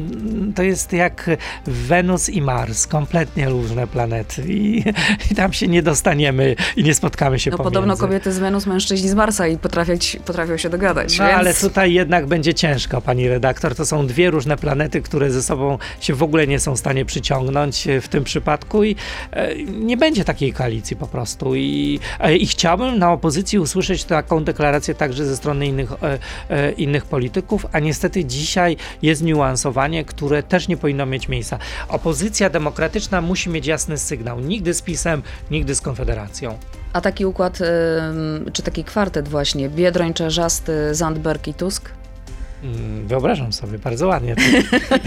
[0.56, 1.30] to jest jak
[1.68, 4.84] Wenus i Mars, kompletnie różne planety i,
[5.32, 7.74] i tam się nie dostaniemy i nie spotkamy się No pomiędzy.
[7.74, 9.94] podobno kobiety z Wenus, mężczyźni z Marsa i potrafią,
[10.26, 11.18] potrafią się dogadać.
[11.18, 11.38] No więc...
[11.38, 13.76] ale tutaj jednak będzie ciężko, pani redaktor.
[13.76, 17.06] To są dwie różne planety, które ze sobą się w ogóle nie są w stanie
[17.06, 18.96] przyciągnąć w tym przypadku i
[19.32, 21.56] e, nie będzie takiej koalicji po prostu.
[21.56, 25.92] I, e, i chciałbym na opozycji usłyszeć taką deklarację także ze strony innych,
[26.50, 31.60] e, innych polityków, a niestety dzisiaj jest zniuansowanie, które też nie powinno mieć miejsca.
[31.90, 34.40] Opozycja demokratyczna musi mieć jasny sygnał.
[34.40, 36.58] Nigdy z PiSem, nigdy z Konfederacją.
[36.94, 37.60] A taki układ,
[38.54, 41.92] czy taki kwartet właśnie, Biedroń, Czerzasty, Zandberg i Tusk?
[42.64, 44.36] Mm, wyobrażam sobie, bardzo ładnie.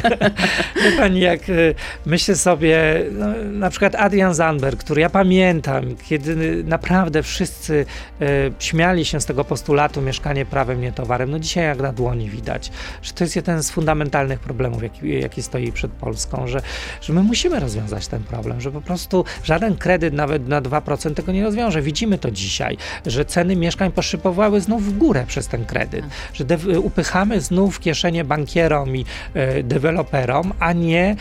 [0.85, 1.75] Wie pani, jak y,
[2.07, 7.87] myślę sobie, no, na przykład Adrian Zandberg, który ja pamiętam, kiedy naprawdę wszyscy
[8.21, 8.27] e,
[8.59, 12.71] śmiali się z tego postulatu mieszkanie prawem, nie towarem, no dzisiaj jak na dłoni widać,
[13.03, 16.63] że to jest jeden z fundamentalnych problemów, jaki, jaki stoi przed Polską, że,
[17.01, 21.33] że my musimy rozwiązać ten problem, że po prostu żaden kredyt nawet na 2% tego
[21.33, 21.83] nie rozwiąże.
[21.83, 26.45] Widzimy to dzisiaj, że ceny mieszkań poszybowały znów w górę przez ten kredyt, że
[26.81, 31.17] upychamy znów kieszenie bankierom i e, deweloperom, a nie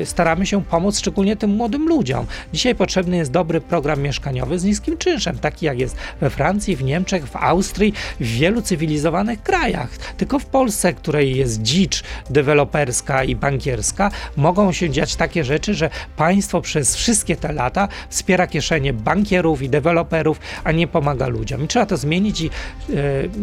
[0.00, 2.26] e, staramy się pomóc szczególnie tym młodym ludziom.
[2.52, 6.82] Dzisiaj potrzebny jest dobry program mieszkaniowy z niskim czynszem, taki jak jest we Francji, w
[6.82, 9.96] Niemczech, w Austrii, w wielu cywilizowanych krajach.
[10.16, 15.90] Tylko w Polsce, której jest dzicz deweloperska i bankierska, mogą się dziać takie rzeczy, że
[16.16, 21.64] państwo przez wszystkie te lata wspiera kieszenie bankierów i deweloperów, a nie pomaga ludziom.
[21.64, 22.50] I trzeba to zmienić i e,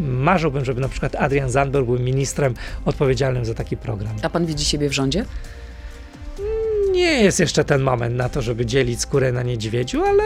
[0.07, 2.53] marzyłbym, żeby na przykład Adrian Zandberg był ministrem
[2.85, 4.15] odpowiedzialnym za taki program.
[4.21, 5.25] A pan widzi siebie w rządzie?
[6.91, 10.23] Nie jest jeszcze ten moment na to, żeby dzielić skórę na niedźwiedziu, ale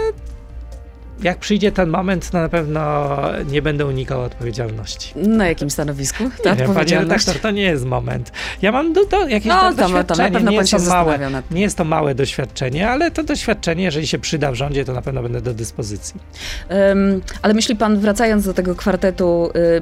[1.24, 3.10] jak przyjdzie ten moment, to na pewno
[3.52, 5.14] nie będę unikał odpowiedzialności.
[5.16, 6.24] Na jakim stanowisku?
[6.44, 8.32] Ta nie panie redaktor, to nie jest moment.
[8.62, 11.20] Ja mam do, do, jakieś no, doświadczenie, to, na pewno nie, jest to małe,
[11.52, 15.02] nie jest to małe doświadczenie, ale to doświadczenie, jeżeli się przyda w rządzie, to na
[15.02, 16.20] pewno będę do dyspozycji.
[16.70, 19.82] Um, ale myśli pan, wracając do tego kwartetu, y,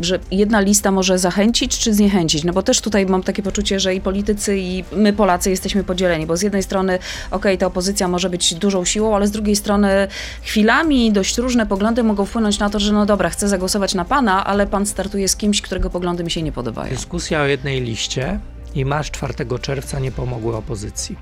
[0.00, 2.44] że jedna lista może zachęcić czy zniechęcić?
[2.44, 6.26] No bo też tutaj mam takie poczucie, że i politycy, i my Polacy jesteśmy podzieleni,
[6.26, 9.56] bo z jednej strony, okej, okay, ta opozycja może być dużą siłą, ale z drugiej
[9.56, 10.08] strony
[10.42, 14.04] chwila chwilami dość różne poglądy mogą wpłynąć na to, że no dobra, chcę zagłosować na
[14.04, 16.90] pana, ale pan startuje z kimś, którego poglądy mi się nie podobają.
[16.90, 18.40] Dyskusja o jednej liście
[18.74, 21.16] i masz 4 czerwca nie pomogły opozycji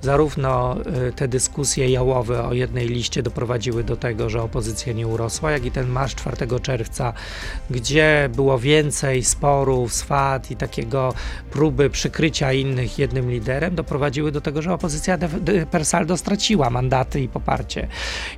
[0.00, 0.76] zarówno
[1.08, 5.64] y, te dyskusje jałowe o jednej liście doprowadziły do tego, że opozycja nie urosła, jak
[5.64, 7.12] i ten marsz 4 czerwca,
[7.70, 11.14] gdzie było więcej sporów, swat i takiego
[11.50, 15.18] próby przykrycia innych jednym liderem, doprowadziły do tego, że opozycja
[15.70, 17.88] per saldo straciła mandaty i poparcie.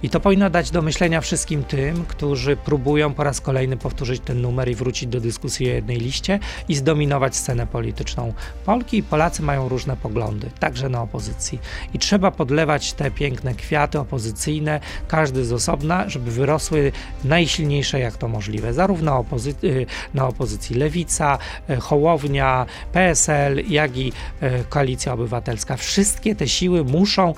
[0.02, 4.40] I to powinno dać do myślenia wszystkim tym, którzy próbują po raz kolejny powtórzyć ten
[4.40, 8.32] numer i wrócić do dyskusji o jednej liście i zdominować scenę polityczną.
[8.64, 11.49] Polki i Polacy mają różne poglądy, także na opozycji.
[11.94, 16.92] I trzeba podlewać te piękne kwiaty opozycyjne, każdy z osobna, żeby wyrosły
[17.24, 18.72] najsilniejsze jak to możliwe.
[18.72, 21.38] Zarówno opozy y, na opozycji Lewica,
[21.70, 25.76] y, Hołownia, PSL, jak i y, Koalicja Obywatelska.
[25.76, 27.34] Wszystkie te siły muszą,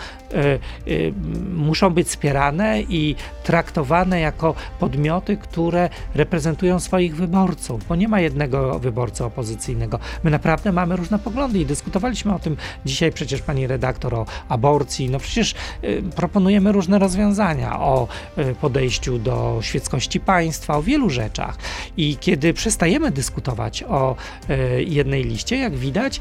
[1.54, 8.78] muszą być wspierane i traktowane jako podmioty, które reprezentują swoich wyborców, bo nie ma jednego
[8.78, 9.98] wyborcy opozycyjnego.
[10.24, 15.10] My naprawdę mamy różne poglądy i dyskutowaliśmy o tym dzisiaj przecież pani redaktor o aborcji.
[15.10, 21.56] No przecież y, proponujemy różne rozwiązania o y, podejściu do świeckości państwa, o wielu rzeczach.
[21.96, 24.16] I kiedy przestajemy dyskutować o
[24.50, 26.20] y, jednej liście, jak widać,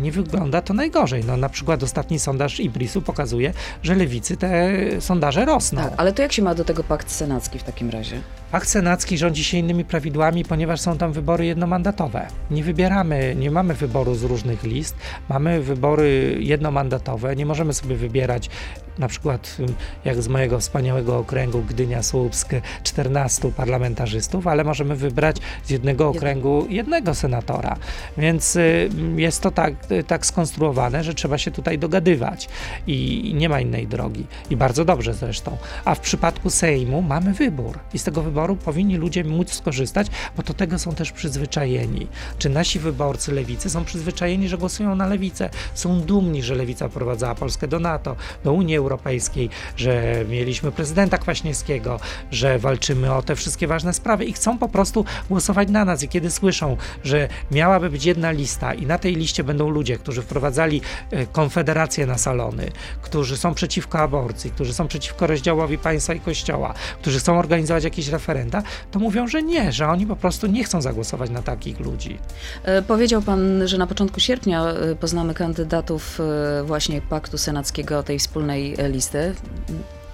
[0.00, 1.24] nie wygląda to najgorzej.
[1.24, 5.82] No na przykład ostatni sondaż Ibrisu pokazuje, że lewicy te sondaże rosną.
[5.82, 8.20] Tak, ale to jak się ma do tego pakt senacki w takim razie?
[8.52, 12.26] Pakt senacki rządzi się innymi prawidłami, ponieważ są tam wybory jednomandatowe.
[12.50, 14.96] Nie wybieramy, nie mamy wyboru z różnych list,
[15.28, 17.01] mamy wybory jednomandatowe.
[17.36, 18.50] Nie możemy sobie wybierać
[18.98, 19.56] na przykład
[20.04, 27.14] jak z mojego wspaniałego okręgu Gdynia-Słupsk 14 parlamentarzystów, ale możemy wybrać z jednego okręgu jednego
[27.14, 27.76] senatora.
[28.18, 29.74] Więc y, jest to tak,
[30.06, 32.48] tak skonstruowane, że trzeba się tutaj dogadywać
[32.86, 34.26] i nie ma innej drogi.
[34.50, 35.56] I bardzo dobrze zresztą.
[35.84, 40.42] A w przypadku Sejmu mamy wybór i z tego wyboru powinni ludzie móc skorzystać, bo
[40.42, 42.06] do tego są też przyzwyczajeni.
[42.38, 45.50] Czy nasi wyborcy lewicy są przyzwyczajeni, że głosują na lewicę?
[45.74, 52.00] Są dumni, że lewica prowadzała Polskę do NATO, do Unii Europejskiej, że mieliśmy prezydenta Kwaśniewskiego,
[52.30, 56.02] że walczymy o te wszystkie ważne sprawy i chcą po prostu głosować na nas.
[56.02, 60.22] I kiedy słyszą, że miałaby być jedna lista i na tej liście będą ludzie, którzy
[60.22, 62.70] wprowadzali e, konfederację na salony,
[63.02, 68.08] którzy są przeciwko aborcji, którzy są przeciwko rozdziałowi państwa i kościoła, którzy chcą organizować jakieś
[68.08, 72.18] referenda, to mówią, że nie, że oni po prostu nie chcą zagłosować na takich ludzi.
[72.64, 76.18] E, powiedział pan, że na początku sierpnia e, poznamy kandydatów
[76.64, 79.34] właśnie Paktu Senackiego, tej wspólnej listy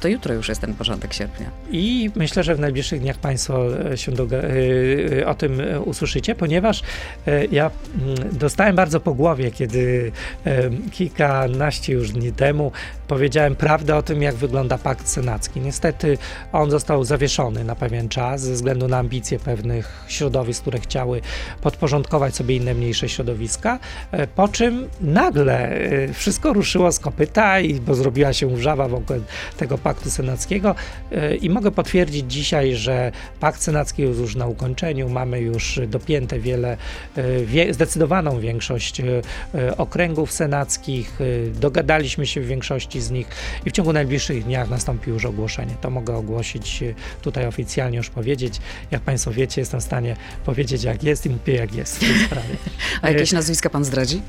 [0.00, 1.50] to jutro już jest ten porządek sierpnia.
[1.70, 4.38] I myślę, że w najbliższych dniach Państwo się do, e,
[5.20, 6.82] e, o tym usłyszycie, ponieważ
[7.50, 7.70] ja
[8.02, 10.12] mm, dostałem bardzo po głowie, kiedy
[10.92, 12.72] kilkanaście już dni temu
[13.08, 15.60] powiedziałem prawdę o tym, jak wygląda pakt senacki.
[15.60, 16.18] Niestety
[16.52, 21.20] on został zawieszony na pewien czas ze względu na ambicje pewnych środowisk, które chciały
[21.60, 23.78] podporządkować sobie inne mniejsze środowiska,
[24.36, 25.78] po czym nagle
[26.14, 29.16] wszystko ruszyło z kopyta, i, bo zrobiła się wrzawa wokół
[29.56, 30.74] tego paktu senackiego
[31.12, 36.38] e, i mogę potwierdzić dzisiaj, że pakt senacki jest już na ukończeniu, mamy już dopięte
[36.38, 36.76] wiele,
[37.16, 41.18] e, wie, zdecydowaną większość e, okręgów senackich,
[41.54, 43.26] dogadaliśmy się w większości z nich
[43.66, 45.74] i w ciągu najbliższych dniach nastąpi już ogłoszenie.
[45.80, 46.84] To mogę ogłosić
[47.22, 48.60] tutaj oficjalnie już powiedzieć.
[48.90, 52.18] Jak Państwo wiecie, jestem w stanie powiedzieć jak jest i mówię jak jest w tej
[52.26, 52.56] sprawie.
[53.02, 54.22] A jakieś nazwiska Pan zdradzi?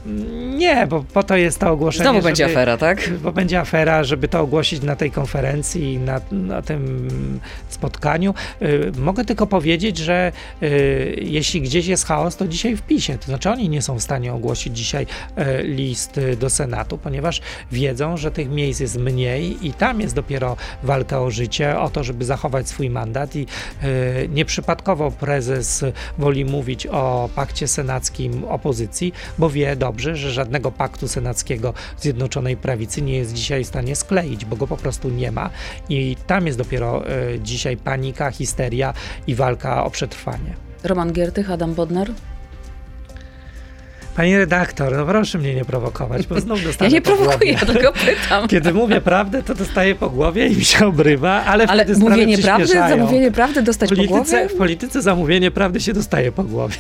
[0.58, 2.03] Nie, bo po to jest to ogłoszenie.
[2.03, 3.10] Znowu będzie afera, tak?
[3.10, 7.10] Bo będzie afera, żeby to ogłosić na tej konferencji konferencji, na, na tym
[7.69, 8.34] spotkaniu.
[8.62, 10.32] Y, mogę tylko powiedzieć, że
[11.21, 13.17] jeśli gdzieś jest chaos, to dzisiaj w PiSie.
[13.17, 15.08] To znaczy oni nie są w stanie ogłosić dzisiaj
[15.63, 21.22] list do Senatu, ponieważ wiedzą, że tych miejsc jest mniej i tam jest dopiero walka
[21.22, 23.45] o życie, o to, żeby zachować swój mandat i
[24.30, 25.86] nieprzypadkowo prezes
[26.17, 33.02] woli mówić o pakcie senackim opozycji, bo wie dobrze, że żadnego paktu senackiego Zjednoczonej Prawicy
[33.02, 35.50] nie jest dzisiaj w stanie skleić, bo go po prostu nie ma ma
[35.89, 38.93] i tam jest dopiero e, dzisiaj panika, histeria
[39.28, 40.54] i walka o przetrwanie.
[40.84, 42.12] Roman Giertych, Adam Bodnar.
[44.19, 48.47] Pani redaktor, no proszę mnie nie prowokować, bo znów dostaję Ja nie prowokuję, tylko pytam.
[48.47, 52.38] Kiedy mówię prawdę, to dostaję po głowie i mi się obrywa, ale, ale wtedy mówienie
[52.38, 54.49] prawdy, zamówienie prawdy dostać polityce, po głowie?
[54.49, 56.77] W polityce zamówienie prawdy się dostaje po głowie.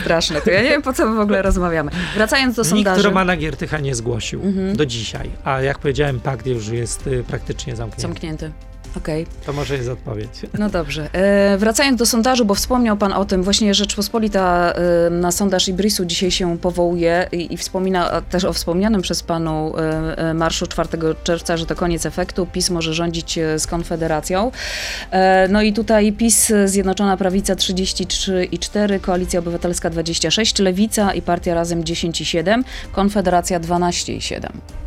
[0.00, 1.90] Straszne, to ja nie wiem, po co my w ogóle rozmawiamy.
[2.14, 2.96] Wracając do sondaży.
[2.96, 4.76] Nikt Romana Giertycha nie zgłosił mhm.
[4.76, 8.02] do dzisiaj, a jak powiedziałem, pakt już jest y, praktycznie zamknięty.
[8.02, 8.50] Zamknięty.
[8.96, 9.26] Okay.
[9.46, 10.30] To może jest odpowiedź.
[10.58, 11.08] No dobrze.
[11.12, 16.04] E, wracając do sondażu, bo wspomniał Pan o tym, właśnie Rzeczpospolita e, na sondaż Ibrisu
[16.04, 20.88] dzisiaj się powołuje i, i, wspomina też o wspomnianym przez Panu e, e marszu 4
[21.24, 22.46] czerwca, że to koniec efektu.
[22.46, 24.50] PiS może rządzić e, z Konfederacją.
[25.10, 31.82] E, no i tutaj PiS, Zjednoczona Prawica 33,4, Koalicja Obywatelska 26, Lewica i Partia Razem
[31.82, 34.85] 10,7, Konfederacja 12,7.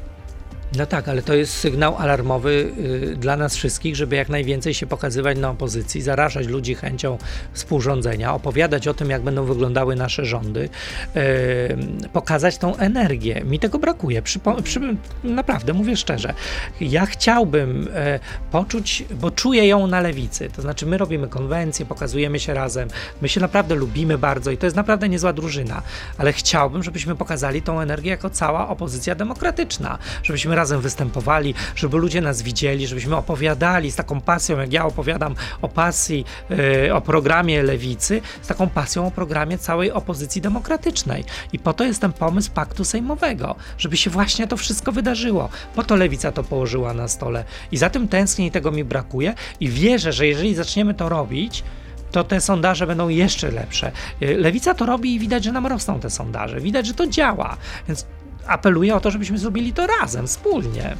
[0.77, 2.71] No tak, ale to jest sygnał alarmowy
[3.11, 7.17] y, dla nas wszystkich, żeby jak najwięcej się pokazywać na opozycji, zarażać ludzi chęcią
[7.53, 10.69] współrządzenia, opowiadać o tym, jak będą wyglądały nasze rządy,
[11.15, 13.41] y, pokazać tą energię.
[13.45, 14.21] Mi tego brakuje.
[14.21, 14.79] Przypo- przy,
[15.23, 16.33] naprawdę, mówię szczerze.
[16.81, 18.19] Ja chciałbym y,
[18.51, 20.49] poczuć, bo czuję ją na lewicy.
[20.55, 22.89] To znaczy, my robimy konwencje, pokazujemy się razem,
[23.21, 25.81] my się naprawdę lubimy bardzo i to jest naprawdę niezła drużyna,
[26.17, 32.21] ale chciałbym, żebyśmy pokazali tą energię jako cała opozycja demokratyczna, żebyśmy razem występowali, żeby ludzie
[32.21, 37.63] nas widzieli, żebyśmy opowiadali z taką pasją, jak ja opowiadam o pasji, yy, o programie
[37.63, 41.23] lewicy, z taką pasją o programie całej opozycji demokratycznej.
[41.53, 45.49] I po to jest ten pomysł paktu sejmowego, żeby się właśnie to wszystko wydarzyło.
[45.75, 47.45] Po to lewica to położyła na stole.
[47.71, 49.33] I za tym tęsknię i tego mi brakuje.
[49.59, 51.63] I wierzę, że jeżeli zaczniemy to robić,
[52.11, 53.91] to te sondaże będą jeszcze lepsze.
[54.21, 56.59] Y, lewica to robi i widać, że nam rosną te sondaże.
[56.61, 57.57] Widać, że to działa.
[57.87, 58.05] Więc
[58.49, 60.95] apeluję o to, żebyśmy zrobili to razem, wspólnie.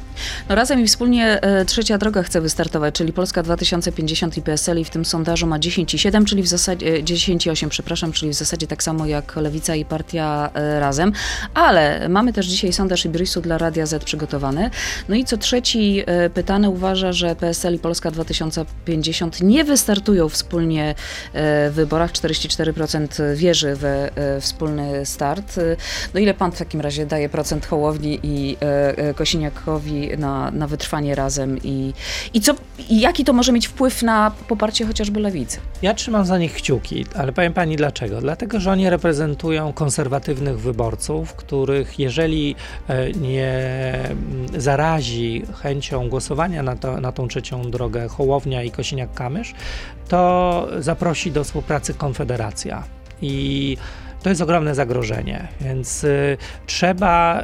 [0.48, 4.84] No razem i wspólnie e, Trzecia Droga chce wystartować, czyli Polska 2050 i PSL i
[4.84, 8.82] w tym sondażu ma 10,7, czyli w zasadzie e, 10,8, przepraszam, czyli w zasadzie tak
[8.82, 11.12] samo jak Lewica i Partia e, Razem.
[11.54, 14.70] Ale mamy też dzisiaj sondaż Ibrisu dla Radia Z przygotowany.
[15.08, 20.90] No i co trzeci e, pytany uważa, że PSL i Polska 2050 nie wystartują wspólnie
[21.32, 22.12] e, w wyborach.
[22.12, 25.58] 44% wierzy we e, wspólny start.
[25.58, 25.76] E,
[26.14, 30.66] No ile pan w takim razie daje procent Hołowni i e, e, Kosiniakowi na, na
[30.66, 31.92] wytrwanie razem i,
[32.34, 32.54] i, co,
[32.88, 35.60] i jaki to może mieć wpływ na poparcie chociażby lewicy?
[35.82, 38.20] Ja trzymam za nich kciuki, ale powiem pani dlaczego.
[38.20, 42.56] Dlatego, że oni reprezentują konserwatywnych wyborców, których jeżeli
[42.88, 43.52] e, nie
[44.02, 49.54] mm, zarazi chęcią głosowania na, to, na tą trzecią drogę Hołownia i Kosiniak-Kamysz,
[50.08, 52.84] to zaprosi do współpracy Konfederacja.
[53.22, 53.76] I
[54.22, 57.42] to jest ogromne zagrożenie, więc y, trzeba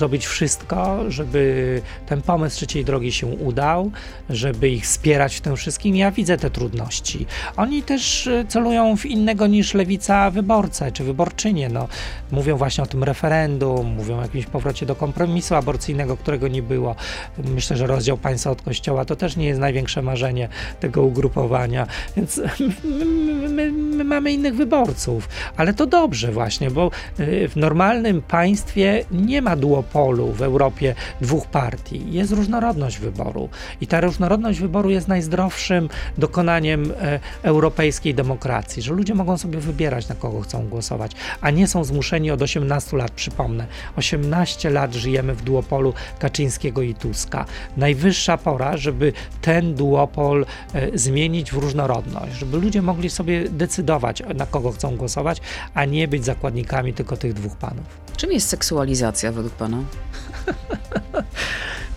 [0.00, 3.90] robić wszystko, żeby ten pomysł trzeciej drogi się udał,
[4.30, 5.96] żeby ich wspierać w tym wszystkim.
[5.96, 7.26] Ja widzę te trudności.
[7.56, 11.68] Oni też y, celują w innego niż lewica wyborcę czy wyborczynie.
[11.68, 11.88] No,
[12.30, 16.96] mówią właśnie o tym referendum, mówią o jakimś powrocie do kompromisu aborcyjnego, którego nie było.
[17.38, 20.48] Myślę, że rozdział państwa od kościoła to też nie jest największe marzenie
[20.80, 22.40] tego ugrupowania, więc
[22.84, 28.22] my, my, my, my mamy innych wyborców, ale to dobrze właśnie, bo y, w normalnym
[28.22, 32.12] państwie nie ma duopolu w Europie dwóch partii.
[32.12, 33.48] Jest różnorodność wyboru
[33.80, 40.08] i ta różnorodność wyboru jest najzdrowszym dokonaniem e, europejskiej demokracji, że ludzie mogą sobie wybierać,
[40.08, 43.66] na kogo chcą głosować, a nie są zmuszeni od 18 lat, przypomnę.
[43.96, 47.44] 18 lat żyjemy w duopolu Kaczyńskiego i Tuska.
[47.76, 54.46] Najwyższa pora, żeby ten duopol e, zmienić w różnorodność, żeby ludzie mogli sobie decydować, na
[54.46, 55.40] kogo chcą głosować,
[55.74, 57.84] a nie być zakładnikami tylko tych dwóch panów.
[58.16, 59.78] Czym jest seksualizacja według pana?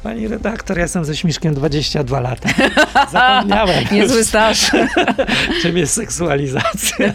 [0.03, 2.49] Pani redaktor, ja jestem ze Śmiszkiem 22 lata.
[3.11, 4.71] Zapomniałem Niezły staż.
[5.61, 7.13] czym jest seksualizacja.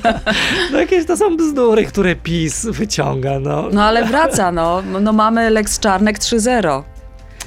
[0.72, 3.40] No jakieś to są bzdury, które PiS wyciąga.
[3.40, 3.68] No.
[3.72, 4.82] No ale wraca, no.
[5.00, 6.82] No mamy Lex Czarnek 3.0.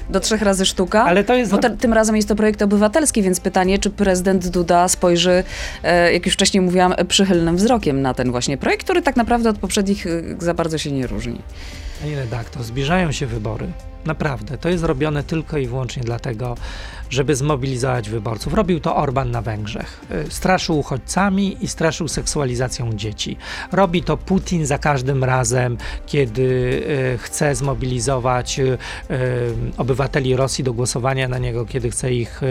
[0.10, 1.04] Do trzech razy sztuka.
[1.04, 1.52] Ale to jest...
[1.52, 5.44] Bo te, tym razem jest to projekt obywatelski, więc pytanie, czy prezydent Duda spojrzy,
[5.84, 9.58] e, jak już wcześniej mówiłam, przychylnym wzrokiem na ten właśnie projekt, który tak naprawdę od
[9.58, 11.42] poprzednich e, za bardzo się nie różni.
[12.02, 13.68] Pani redaktor, zbliżają się wybory.
[14.06, 14.58] Naprawdę.
[14.58, 16.56] To jest robione tylko i wyłącznie dlatego,
[17.14, 18.54] żeby zmobilizować wyborców.
[18.54, 20.02] Robił to Orban na Węgrzech.
[20.28, 23.38] Y, Straszył uchodźcami i straszył seksualizacją dzieci.
[23.72, 26.42] Robi to Putin za każdym razem, kiedy
[27.14, 28.78] y, chce zmobilizować y,
[29.78, 32.42] obywateli Rosji do głosowania na niego, kiedy chce ich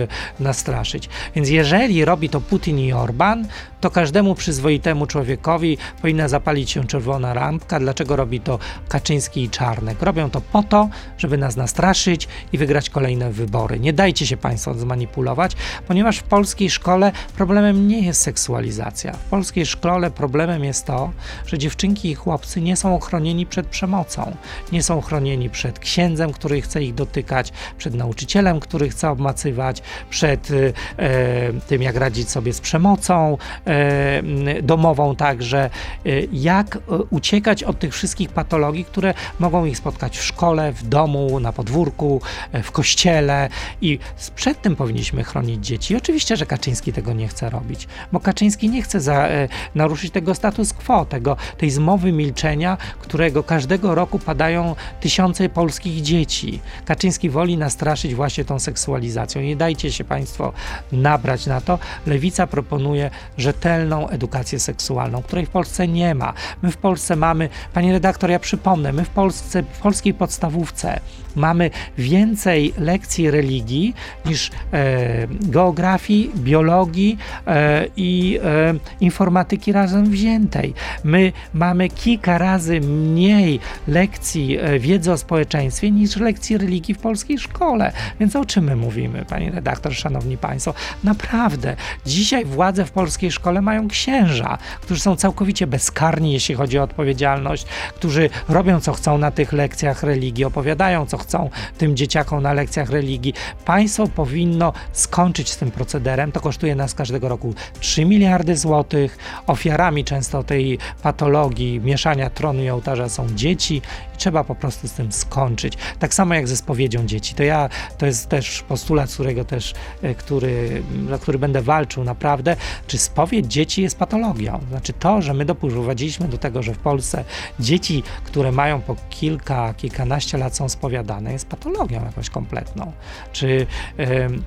[0.41, 1.09] nastraszyć.
[1.35, 3.47] Więc jeżeli robi to Putin i Orban,
[3.81, 7.81] to każdemu przyzwoitemu człowiekowi powinna zapalić się czerwona lampka.
[7.81, 10.03] Dlaczego robi to Kaczyński i Czarnek?
[10.03, 13.81] Robią to po to, żeby nas nastraszyć i wygrać kolejne wybory.
[13.81, 15.53] Nie dajcie się Państwo zmanipulować,
[15.89, 19.13] ponieważ w polskiej szkole problemem nie jest seksualizacja.
[19.13, 21.11] W polskiej szkole problemem jest to,
[21.47, 24.37] że dziewczynki i chłopcy nie są ochronieni przed przemocą.
[24.73, 30.49] Nie są chronieni przed księdzem, który chce ich dotykać, przed nauczycielem, który chce obmacywać, przed
[30.51, 34.23] e, tym, jak radzić sobie z przemocą e,
[34.63, 35.71] domową także,
[36.07, 40.89] y, jak y, uciekać od tych wszystkich patologii, które mogą ich spotkać w szkole, w
[40.89, 42.21] domu, na podwórku,
[42.53, 43.49] e, w kościele
[43.81, 45.97] i z przed tym powinniśmy chronić dzieci.
[45.97, 50.35] Oczywiście, że Kaczyński tego nie chce robić, bo Kaczyński nie chce za, e, naruszyć tego
[50.35, 56.61] status quo, tego, tej zmowy milczenia, którego każdego roku padają tysiące polskich dzieci.
[56.85, 59.43] Kaczyński woli nastraszyć właśnie tą seksualizacją.
[59.43, 60.53] Nie dajcie się Państwo
[60.93, 61.79] nabrać na to.
[62.07, 66.33] Lewica proponuje rzetelną edukację seksualną, której w Polsce nie ma.
[66.63, 71.01] My w Polsce mamy, Pani redaktor, ja przypomnę, my w Polsce, w polskiej podstawówce
[71.37, 73.95] mamy więcej lekcji religii
[74.33, 80.75] niż e, geografii, biologii e, i e, informatyki razem wziętej.
[81.05, 87.93] My mamy kilka razy mniej lekcji wiedzy o społeczeństwie niż lekcji religii w polskiej szkole.
[88.21, 90.75] Więc o czym my mówimy, pani redaktor, szanowni państwo?
[91.05, 96.83] Naprawdę, dzisiaj władze w polskiej szkole mają księża, którzy są całkowicie bezkarni, jeśli chodzi o
[96.83, 102.53] odpowiedzialność, którzy robią co chcą na tych lekcjach religii, opowiadają co chcą tym dzieciakom na
[102.53, 103.35] lekcjach religii.
[103.65, 106.33] Państwo powinno skończyć z tym procederem.
[106.33, 109.19] To kosztuje nas każdego roku 3 miliardy złotych.
[109.47, 113.83] Ofiarami często tej patologii mieszania tronu i ołtarza są dzieci
[114.15, 115.79] i trzeba po prostu z tym skończyć.
[115.99, 117.35] Tak samo jak ze spowiedzią dzieci.
[117.35, 117.69] To ja,
[117.99, 122.57] to jest też postulat, którego też, e, który, za który będę walczył naprawdę,
[122.87, 124.61] czy spowiedź dzieci jest patologią.
[124.69, 127.25] Znaczy to, że my doprowadziliśmy do tego, że w Polsce
[127.61, 132.93] dzieci, które mają po kilka, kilkanaście lat są spowiadane, jest patologią jakąś kompletną.
[133.33, 133.67] Czy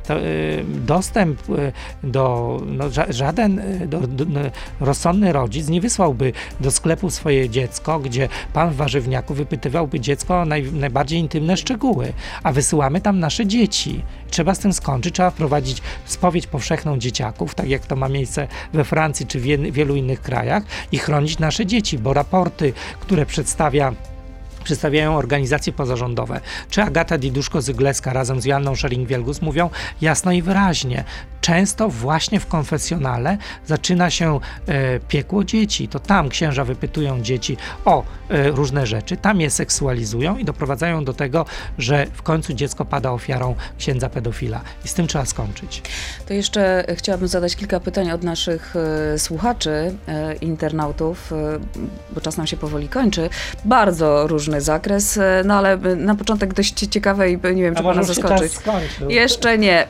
[0.08, 0.16] to,
[0.68, 1.72] dostęp e,
[2.04, 4.26] do, no, żaden e, do, do,
[4.80, 10.46] rozsądny rodzic nie wysłałby do sklepu swoje dziecko, gdzie pan w warzywniaku wypytywałby dziecko o
[10.46, 14.02] naj, najbardziej intymne szczegóły, a wysyłamy tam nasze dzieci.
[14.30, 18.84] Trzeba z tym skończyć, trzeba wprowadzić spowiedź powszechną dzieciaków, tak jak to ma miejsce we
[18.84, 23.94] Francji czy w wielu innych krajach i chronić nasze dzieci, bo raporty, które przedstawia
[24.66, 29.70] przedstawiają organizacje pozarządowe, czy Agata Diduszko-Zygleska razem z Joanną Szering-Wielgus mówią
[30.02, 31.04] jasno i wyraźnie,
[31.42, 35.88] często właśnie w konfesjonale zaczyna się e, piekło dzieci.
[35.88, 41.14] To tam księża wypytują dzieci o e, różne rzeczy, tam je seksualizują i doprowadzają do
[41.14, 41.46] tego,
[41.78, 44.62] że w końcu dziecko pada ofiarą księdza pedofila.
[44.86, 45.82] I z tym trzeba skończyć.
[46.28, 51.36] To jeszcze chciałabym zadać kilka pytań od naszych e, słuchaczy, e, internautów, e,
[52.12, 53.30] bo czas nam się powoli kończy.
[53.66, 58.04] Bardzo różny zakres, e, no ale na początek dość ciekawe i nie wiem, czy pana
[58.04, 58.54] zaskoczyć.
[59.10, 59.88] Jeszcze nie.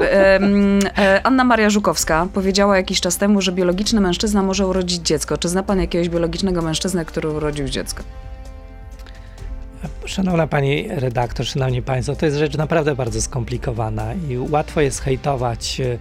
[1.23, 5.37] Anna Maria Żukowska powiedziała jakiś czas temu, że biologiczny mężczyzna może urodzić dziecko.
[5.37, 8.03] Czy zna pan jakiegoś biologicznego mężczyznę, który urodził dziecko?
[10.05, 15.81] Szanowna Pani redaktor, szanowni Państwo, to jest rzecz naprawdę bardzo skomplikowana i łatwo jest hejtować
[15.81, 15.97] e,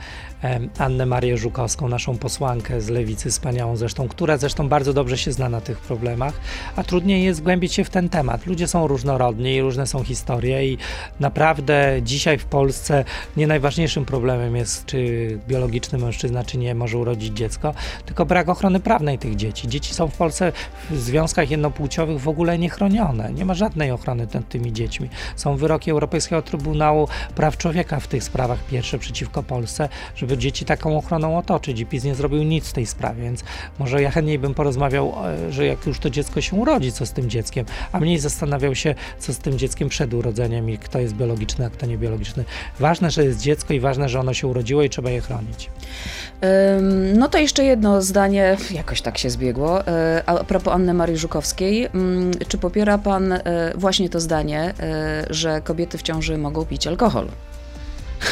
[0.79, 5.49] Annę Marię Żukowską, naszą posłankę z Lewicy, wspaniałą zresztą, która zresztą bardzo dobrze się zna
[5.49, 6.35] na tych problemach,
[6.77, 8.47] a trudniej jest głębić się w ten temat.
[8.47, 10.79] Ludzie są różnorodni i różne są historie i
[11.21, 13.05] naprawdę dzisiaj w Polsce
[13.37, 17.75] nie najważniejszym problemem jest, czy biologiczny mężczyzna, czy nie może urodzić dziecko,
[18.07, 19.69] tylko brak ochrony prawnej tych dzieci.
[19.69, 20.53] Dzieci są w Polsce
[20.91, 23.33] w związkach jednopłciowych w ogóle niechronione.
[23.33, 25.09] Nie ma żadnej ochrony nad tymi dziećmi.
[25.37, 30.65] Są wyroki Europejskiego Trybunału Praw Człowieka w tych sprawach pierwsze przeciwko Polsce, żeby żeby dzieci
[30.65, 33.45] taką ochroną otoczyć i PiS nie zrobił nic w tej sprawie, więc
[33.79, 35.15] może ja chętniej bym porozmawiał,
[35.49, 38.75] e, że jak już to dziecko się urodzi, co z tym dzieckiem, a mniej zastanawiał
[38.75, 42.45] się, co z tym dzieckiem przed urodzeniem i kto jest biologiczny, a kto niebiologiczny.
[42.79, 45.71] Ważne, że jest dziecko i ważne, że ono się urodziło i trzeba je chronić.
[47.15, 51.89] No to jeszcze jedno zdanie, jakoś tak się zbiegło, e, a propos Anny Marii Żukowskiej.
[52.49, 53.41] Czy popiera pan e,
[53.75, 54.75] właśnie to zdanie,
[55.31, 57.29] że kobiety w ciąży mogą pić alkohol?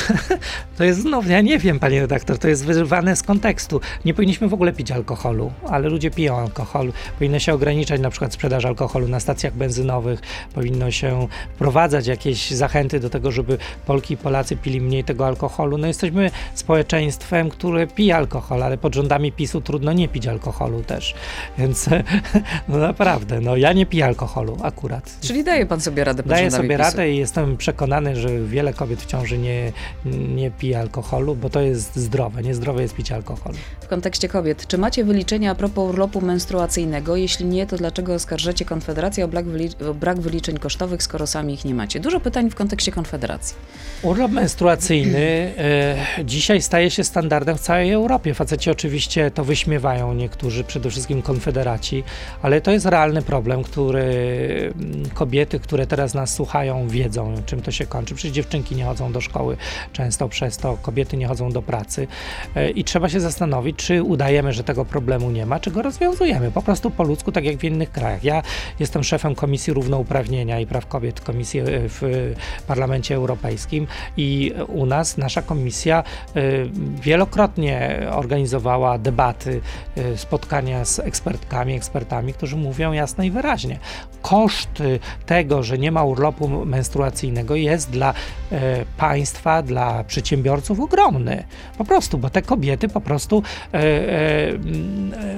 [0.78, 3.80] to jest znów, ja nie wiem, panie redaktor, to jest wyrwane z kontekstu.
[4.04, 6.92] Nie powinniśmy w ogóle pić alkoholu, ale ludzie piją alkohol.
[7.18, 10.20] Powinno się ograniczać na przykład sprzedaż alkoholu na stacjach benzynowych,
[10.54, 15.78] powinno się wprowadzać jakieś zachęty do tego, żeby Polki i Polacy pili mniej tego alkoholu.
[15.78, 21.14] No jesteśmy społeczeństwem, które pije alkohol, ale pod rządami PiSu trudno nie pić alkoholu też.
[21.58, 21.88] Więc
[22.68, 25.16] no naprawdę, no ja nie piję alkoholu akurat.
[25.20, 26.78] Czyli daje pan sobie radę pod Daję sobie PiSu.
[26.78, 29.72] radę i jestem przekonany, że wiele kobiet w ciąży nie,
[30.04, 32.42] nie pije alkoholu, bo to jest zdrowe.
[32.42, 33.56] Niezdrowe jest picie alkoholu.
[33.80, 37.16] W kontekście kobiet, czy macie wyliczenia a propos urlopu menstruacyjnego?
[37.16, 39.44] Jeśli nie, to dlaczego oskarżacie Konfederację o brak,
[39.90, 42.00] o brak wyliczeń kosztowych, skoro sami ich nie macie?
[42.00, 43.56] Dużo pytań w kontekście Konfederacji.
[44.02, 48.34] Urlop menstruacyjny e, dzisiaj staje się standardem w całej Europie.
[48.34, 52.04] Faceci oczywiście to wyśmiewają niektórzy, przede wszystkim konfederaci,
[52.42, 54.02] ale to jest realny problem, który
[55.14, 58.14] kobiety, które teraz nas słuchają, wiedzą, czym to się kończy.
[58.14, 59.56] Przecież dziewczynki nie chodzą do szkoły
[59.92, 62.06] często przez to kobiety nie chodzą do pracy
[62.54, 66.50] e, i trzeba się zastanowić, czy udajemy, że tego problemu nie ma, czy go rozwiązujemy.
[66.50, 68.24] Po prostu po ludzku, tak jak w innych krajach.
[68.24, 68.42] Ja
[68.80, 72.02] jestem szefem Komisji Równouprawnienia i Praw Kobiet Komisji e, w
[72.66, 76.02] Parlamencie Europejskim i u nas nasza komisja
[76.36, 76.42] e,
[77.02, 79.60] wielokrotnie organizowała debaty,
[80.16, 83.78] spotkania z ekspertkami, ekspertami, którzy mówią jasno i wyraźnie.
[84.22, 84.82] Koszt
[85.26, 88.14] tego, że nie ma urlopu menstruacyjnego jest dla
[88.96, 91.44] państwa, dla przedsiębiorców ogromny.
[91.78, 93.42] Po prostu, bo te kobiety po prostu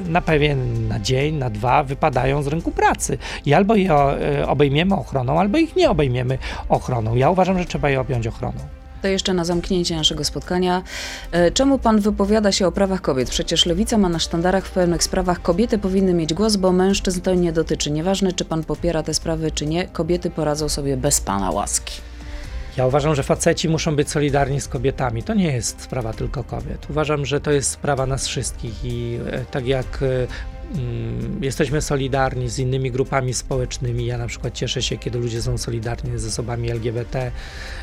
[0.09, 3.95] na pewien na dzień, na dwa wypadają z rynku pracy i albo je
[4.47, 7.15] obejmiemy ochroną, albo ich nie obejmiemy ochroną.
[7.15, 8.59] Ja uważam, że trzeba je objąć ochroną.
[9.03, 10.83] To jeszcze na zamknięcie naszego spotkania.
[11.33, 13.31] E, czemu pan wypowiada się o prawach kobiet?
[13.31, 17.35] Przecież lewica ma na sztandarach w pewnych sprawach kobiety powinny mieć głos, bo mężczyzn to
[17.35, 17.91] nie dotyczy.
[17.91, 22.01] Nieważne, czy pan popiera te sprawy, czy nie, kobiety poradzą sobie bez pana łaski.
[22.77, 25.23] Ja uważam, że faceci muszą być solidarni z kobietami.
[25.23, 26.87] To nie jest sprawa tylko kobiet.
[26.91, 30.27] Uważam, że to jest sprawa nas wszystkich i e, tak jak e,
[31.41, 34.07] jesteśmy solidarni z innymi grupami społecznymi.
[34.07, 37.31] Ja na przykład cieszę się, kiedy ludzie są solidarni z osobami LGBT.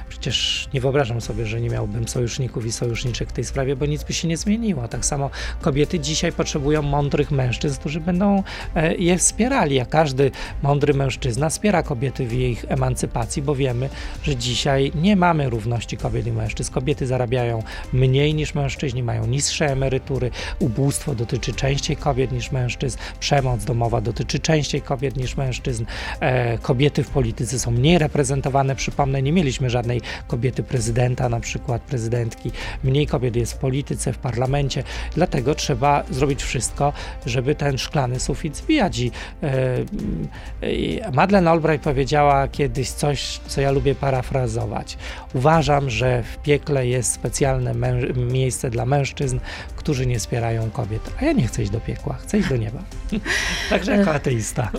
[0.10, 4.04] Przecież nie wyobrażam sobie, że nie miałbym sojuszników i sojuszniczek w tej sprawie, bo nic
[4.04, 4.88] by się nie zmieniło.
[4.88, 5.30] Tak samo
[5.62, 8.44] kobiety dzisiaj potrzebują mądrych mężczyzn, którzy będą
[8.76, 10.32] e, je wspierali, a każdy
[10.64, 13.90] mądry mężczyzna wspiera kobiety w ich emancypacji, bo wiemy,
[14.24, 16.74] że dzisiaj nie mamy równości kobiet i mężczyzn.
[16.74, 17.64] Kobiety zarabiają
[17.94, 22.98] mniej niż mężczyźni, mają niższe emerytury, ubóstwo dotyczy częściej kobiet niż mężczyzn mężczyzn.
[23.20, 25.86] Przemoc domowa dotyczy częściej kobiet niż mężczyzn.
[26.20, 28.76] E, kobiety w polityce są mniej reprezentowane.
[28.76, 32.52] Przypomnę, nie mieliśmy żadnej kobiety prezydenta, na przykład prezydentki.
[32.84, 34.84] Mniej kobiet jest w polityce, w parlamencie.
[35.16, 36.94] Dlatego trzeba zrobić wszystko,
[37.26, 39.00] żeby ten szklany sufit zbijać.
[39.00, 39.12] I,
[39.44, 44.98] e, Madeleine Albright powiedziała kiedyś coś, co ja lubię parafrazować.
[45.34, 47.74] Uważam, że w piekle jest specjalne
[48.16, 49.40] miejsce dla mężczyzn,
[49.82, 51.02] którzy nie wspierają kobiet.
[51.22, 52.80] A ja nie chcę iść do piekła, chcę iść do nieba.
[53.70, 54.72] Także jako ateista.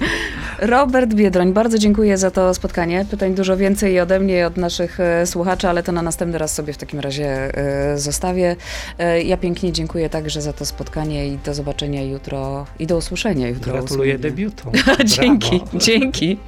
[0.59, 3.07] Robert Biedroń, bardzo dziękuję za to spotkanie.
[3.11, 6.55] Pytań dużo więcej ode mnie i od naszych e, słuchaczy, ale to na następny raz
[6.55, 8.57] sobie w takim razie e, zostawię.
[8.99, 13.49] E, ja pięknie dziękuję także za to spotkanie i do zobaczenia jutro i do usłyszenia
[13.49, 13.73] jutro.
[13.73, 14.73] Gratuluję debiutu.
[15.17, 16.39] dzięki, dzięki,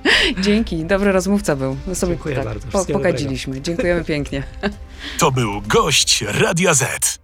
[0.41, 0.85] dzięki.
[0.85, 1.77] Dobry rozmówca był.
[1.95, 2.69] Sobie dziękuję tak, bardzo.
[2.69, 3.61] Po, pokadziliśmy.
[3.61, 4.43] Dziękujemy pięknie.
[5.19, 7.24] To był gość Radia Z.